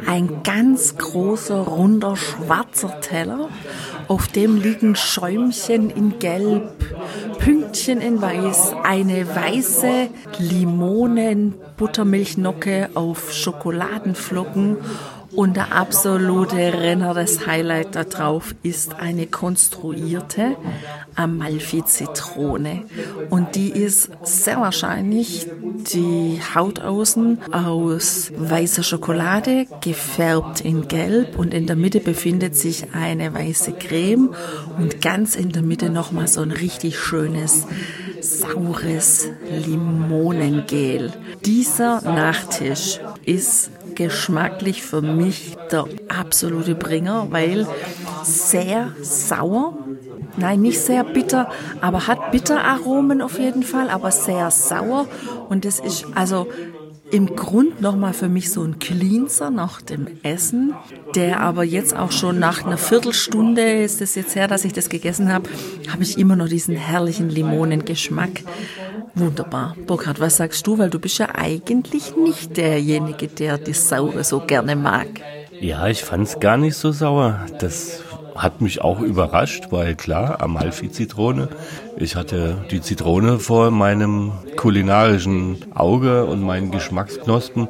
Ein 0.07 0.43
ganz 0.43 0.97
großer, 0.97 1.59
runder, 1.59 2.17
schwarzer 2.17 3.01
Teller. 3.01 3.49
Auf 4.09 4.27
dem 4.27 4.61
liegen 4.61 4.97
Schäumchen 4.97 5.91
in 5.91 6.19
Gelb, 6.19 6.73
Pünktchen 7.39 8.01
in 8.01 8.21
Weiß, 8.21 8.75
eine 8.83 9.33
weiße 9.33 10.09
Limonen-Buttermilchnocke 10.39 12.89
auf 12.95 13.33
Schokoladenflocken 13.33 14.79
und 15.33 15.57
der 15.57 15.73
absolute 15.73 16.57
Renner, 16.57 17.15
das 17.15 17.47
Highlight 17.47 17.95
da 17.95 18.05
drauf, 18.05 18.55
ist 18.63 18.95
eine 18.95 19.27
konstruierte 19.27 20.57
Amalfi-Zitrone. 21.15 22.85
Und 23.31 23.55
die 23.55 23.71
ist 23.71 24.11
sehr 24.25 24.61
wahrscheinlich 24.61 25.47
die 25.93 26.41
Haut 26.55 26.81
außen 26.81 27.53
aus 27.53 28.33
weißer 28.37 28.83
Schokolade, 28.83 29.67
gefärbt 29.81 30.61
in 30.61 30.89
Gelb 30.89 31.39
und 31.39 31.55
in 31.55 31.67
der 31.67 31.77
Mitte 31.77 32.01
befindet 32.01 32.57
sich 32.57 32.95
eine 32.95 33.33
weiße 33.33 33.73
Creme 33.73 34.35
und 34.79 35.01
ganz 35.01 35.37
in 35.37 35.51
der 35.51 35.63
Mitte 35.63 35.91
nochmal 35.91 36.29
so 36.29 36.41
ein 36.41 36.51
richtig 36.51 36.99
schönes 36.99 37.67
saures 38.23 39.29
Limonengel. 39.65 41.13
Dieser 41.45 42.01
Nachtisch 42.03 43.01
ist 43.25 43.71
geschmacklich 43.95 44.83
für 44.83 45.03
mich 45.03 45.57
der 45.71 45.87
absolute 46.09 46.75
Bringer, 46.75 47.27
weil 47.31 47.67
sehr 48.23 48.93
sauer, 49.03 49.77
nein, 50.37 50.61
nicht 50.61 50.81
sehr 50.81 51.05
bitter, 51.05 51.51
aber 51.81 52.07
hat 52.07 52.33
Bitteraromen 52.33 53.21
auf 53.23 53.39
jeden 53.39 53.63
Fall, 53.63 53.91
aber 53.91 54.11
sehr 54.11 54.51
sauer 54.51 55.07
und 55.49 55.65
es 55.65 55.81
ist 55.81 56.07
also 56.15 56.47
im 57.11 57.35
Grund 57.35 57.81
nochmal 57.81 58.13
für 58.13 58.29
mich 58.29 58.51
so 58.51 58.63
ein 58.63 58.79
Cleanser 58.79 59.51
nach 59.51 59.81
dem 59.83 60.07
Essen, 60.23 60.75
der 61.15 61.41
aber 61.41 61.65
jetzt 61.65 61.97
auch 61.97 62.13
schon 62.13 62.39
nach 62.39 62.65
einer 62.65 62.79
Viertelstunde 62.79 63.83
ist 63.83 64.01
es 64.01 64.15
jetzt 64.15 64.37
her, 64.37 64.49
dass 64.49 64.65
ich 64.65 64.73
das 64.73 64.89
gegessen 64.89 65.33
habe, 65.33 65.49
habe 65.91 66.03
ich 66.03 66.19
immer 66.19 66.37
noch 66.37 66.49
diesen 66.49 66.77
herrlichen 66.77 67.29
Limonengeschmack. 67.29 68.43
Wunderbar. 69.15 69.77
Burkhard, 69.87 70.21
was 70.21 70.37
sagst 70.37 70.67
du? 70.67 70.79
Weil 70.79 70.91
du 70.91 71.01
bist 71.01 71.19
ja 71.19 71.35
eigentlich 71.35 72.17
nicht 72.17 72.57
derjenige, 72.57 73.27
der 73.27 73.59
die 73.59 73.73
Saure 73.73 74.23
so 74.23 74.41
gerne 74.41 74.77
mag. 74.77 75.09
Ja, 75.61 75.89
ich 75.89 76.05
fand 76.05 76.29
es 76.29 76.41
gar 76.41 76.57
nicht 76.57 76.77
so 76.77 76.93
sauer. 76.93 77.47
Das 77.59 78.03
hat 78.37 78.61
mich 78.61 78.81
auch 78.81 79.01
überrascht, 79.01 79.67
weil 79.71 79.95
klar, 79.97 80.41
Amalfi-Zitrone 80.41 81.49
Ich 82.03 82.17
hatte 82.17 82.65
die 82.71 82.81
Zitrone 82.81 83.39
vor 83.39 83.71
meinem 83.71 84.33
kulinarischen 84.57 85.59
Auge 85.75 86.25
und 86.25 86.41
meinen 86.41 86.71
Geschmacksknospen 86.71 87.69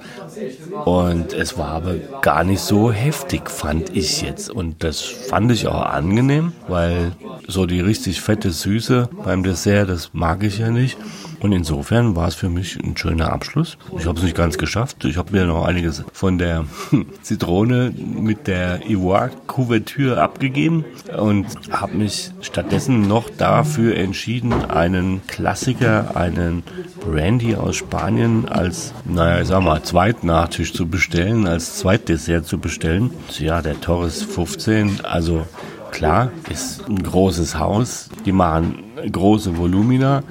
und 0.84 1.32
es 1.32 1.58
war 1.58 1.68
aber 1.68 1.94
gar 2.22 2.44
nicht 2.44 2.60
so 2.60 2.92
heftig, 2.92 3.50
fand 3.50 3.96
ich 3.96 4.22
jetzt. 4.22 4.50
Und 4.50 4.82
das 4.84 5.00
fand 5.00 5.52
ich 5.52 5.66
auch 5.66 5.82
angenehm, 5.82 6.52
weil 6.68 7.12
so 7.46 7.66
die 7.66 7.80
richtig 7.80 8.20
fette 8.20 8.50
Süße 8.50 9.08
beim 9.24 9.42
Dessert, 9.42 9.88
das 9.88 10.10
mag 10.12 10.42
ich 10.42 10.58
ja 10.58 10.70
nicht. 10.70 10.98
Und 11.40 11.52
insofern 11.52 12.16
war 12.16 12.28
es 12.28 12.34
für 12.34 12.50
mich 12.50 12.78
ein 12.78 12.96
schöner 12.96 13.32
Abschluss. 13.32 13.78
Ich 13.98 14.06
habe 14.06 14.18
es 14.18 14.24
nicht 14.24 14.36
ganz 14.36 14.58
geschafft. 14.58 15.04
Ich 15.06 15.16
habe 15.16 15.32
mir 15.32 15.46
noch 15.46 15.64
einiges 15.64 16.04
von 16.12 16.36
der 16.36 16.66
Zitrone 17.22 17.92
mit 17.96 18.46
der 18.46 18.88
Ivoire 18.88 19.30
Couverture 19.46 20.20
abgegeben 20.20 20.84
und 21.16 21.46
habe 21.70 21.96
mich 21.96 22.30
stattdessen 22.42 23.08
noch 23.08 23.30
dafür 23.30 23.96
entschieden, 23.96 24.52
einen 24.52 25.22
Klassiker, 25.26 26.14
einen 26.14 26.62
Brandy 27.00 27.56
aus 27.56 27.76
Spanien 27.76 28.46
als, 28.48 28.92
naja, 29.06 29.40
ich 29.40 29.48
sag 29.48 29.62
mal, 29.62 29.82
Zweitnachtisch 30.30 30.72
zu 30.74 30.86
bestellen, 30.86 31.48
als 31.48 31.78
Zweitdessert 31.78 32.46
zu 32.46 32.58
bestellen. 32.58 33.10
Ja, 33.40 33.62
der 33.62 33.80
Torres 33.80 34.22
15, 34.22 35.04
also 35.04 35.44
klar, 35.90 36.30
ist 36.48 36.88
ein 36.88 37.02
großes 37.02 37.58
Haus. 37.58 38.08
Die 38.24 38.30
machen 38.30 38.84
große 39.10 39.58
Volumina, 39.58 40.22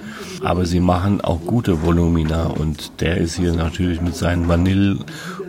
aber 0.42 0.66
sie 0.66 0.80
machen 0.80 1.20
auch 1.20 1.42
gute 1.42 1.84
Volumina 1.84 2.46
und 2.46 3.02
der 3.02 3.18
ist 3.18 3.36
hier 3.36 3.52
natürlich 3.52 4.00
mit 4.00 4.16
seinen 4.16 4.48
Vanille- 4.48 5.00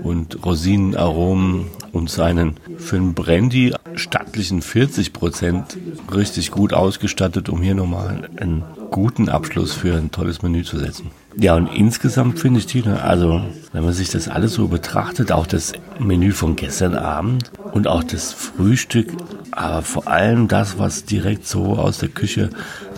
und 0.02 0.44
Rosinenaromen 0.44 1.66
und 1.92 2.10
seinen 2.10 2.56
für 2.76 2.96
einen 2.96 3.14
Brandy 3.14 3.72
stattlichen 3.94 4.62
40 4.62 5.12
Prozent 5.12 5.78
richtig 6.12 6.50
gut 6.50 6.72
ausgestattet, 6.72 7.48
um 7.48 7.62
hier 7.62 7.76
nochmal 7.76 8.28
einen 8.36 8.64
guten 8.90 9.28
Abschluss 9.28 9.74
für 9.74 9.96
ein 9.96 10.10
tolles 10.10 10.42
Menü 10.42 10.64
zu 10.64 10.76
setzen. 10.76 11.12
Ja, 11.36 11.54
und 11.54 11.68
insgesamt 11.68 12.38
finde 12.38 12.58
ich 12.58 12.66
Tina, 12.66 13.00
also 13.00 13.42
wenn 13.72 13.84
man 13.84 13.92
sich 13.92 14.10
das 14.10 14.28
alles 14.28 14.54
so 14.54 14.68
betrachtet, 14.68 15.30
auch 15.30 15.46
das 15.46 15.72
Menü 15.98 16.32
von 16.32 16.56
gestern 16.56 16.94
Abend 16.96 17.52
und 17.72 17.86
auch 17.86 18.02
das 18.02 18.32
Frühstück, 18.32 19.12
aber 19.52 19.82
vor 19.82 20.08
allem 20.08 20.48
das, 20.48 20.78
was 20.78 21.04
direkt 21.04 21.46
so 21.46 21.76
aus 21.76 21.98
der 21.98 22.08
Küche 22.08 22.50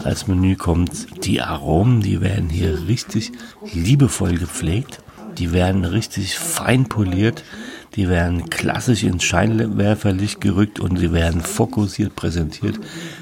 als 0.03 0.29
Menü 0.29 0.57
kommt, 0.57 1.25
die 1.25 1.43
Aromen, 1.43 2.01
die 2.01 2.21
werden 2.21 2.49
hier 2.49 2.87
richtig 2.89 3.33
liebevoll 3.73 4.39
gepflegt, 4.39 5.01
die 5.39 5.53
werden 5.53 5.85
richtig 5.85 6.39
fein 6.39 6.87
poliert, 6.87 7.45
die 7.95 8.09
werden 8.09 8.49
klassisch 8.49 9.03
ins 9.03 9.25
Scheinwerferlicht 9.25 10.41
gerückt 10.41 10.81
und 10.81 10.99
sie 10.99 11.13
werden 11.13 11.43
fokussiert 11.43 12.17
präsentiert. 12.17 12.81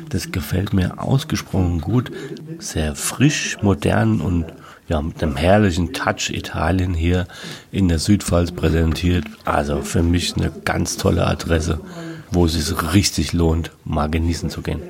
Das 0.08 0.30
gefällt 0.30 0.72
mir 0.72 1.02
ausgesprochen 1.02 1.80
gut, 1.80 2.12
sehr 2.58 2.94
frisch, 2.94 3.58
modern 3.62 4.20
und 4.20 4.46
ja, 4.90 5.00
mit 5.00 5.22
einem 5.22 5.36
herrlichen 5.36 5.92
Touch 5.92 6.30
Italien 6.30 6.92
hier 6.94 7.26
in 7.70 7.88
der 7.88 7.98
Südpfalz 7.98 8.50
präsentiert. 8.50 9.24
Also 9.44 9.80
für 9.82 10.02
mich 10.02 10.36
eine 10.36 10.52
ganz 10.64 10.96
tolle 10.96 11.26
Adresse, 11.26 11.80
wo 12.32 12.44
es 12.44 12.52
sich 12.54 12.92
richtig 12.92 13.32
lohnt, 13.32 13.70
mal 13.84 14.10
genießen 14.10 14.50
zu 14.50 14.62
gehen. 14.62 14.82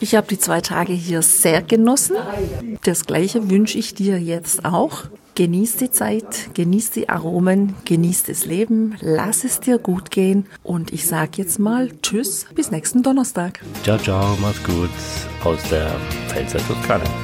Ich 0.00 0.14
habe 0.14 0.26
die 0.28 0.38
zwei 0.38 0.60
Tage 0.60 0.92
hier 0.92 1.22
sehr 1.22 1.62
genossen. 1.62 2.16
Das 2.82 3.06
gleiche 3.06 3.48
wünsche 3.48 3.78
ich 3.78 3.94
dir 3.94 4.20
jetzt 4.20 4.64
auch. 4.64 5.04
Genieß 5.36 5.78
die 5.78 5.90
Zeit, 5.90 6.54
genieß 6.54 6.92
die 6.92 7.08
Aromen, 7.08 7.74
genieß 7.86 8.24
das 8.24 8.44
Leben, 8.44 8.94
lass 9.00 9.42
es 9.42 9.58
dir 9.58 9.78
gut 9.78 10.12
gehen 10.12 10.46
und 10.62 10.92
ich 10.92 11.08
sag 11.08 11.38
jetzt 11.38 11.58
mal 11.58 11.90
Tschüss, 12.02 12.46
bis 12.54 12.70
nächsten 12.70 13.02
Donnerstag. 13.02 13.58
Ciao, 13.82 13.98
ciao, 13.98 14.36
mach's 14.40 14.62
gut 14.62 14.90
aus 15.42 15.58
der 15.70 15.90
Pfälzer 16.28 16.58
Toskana. 16.68 17.23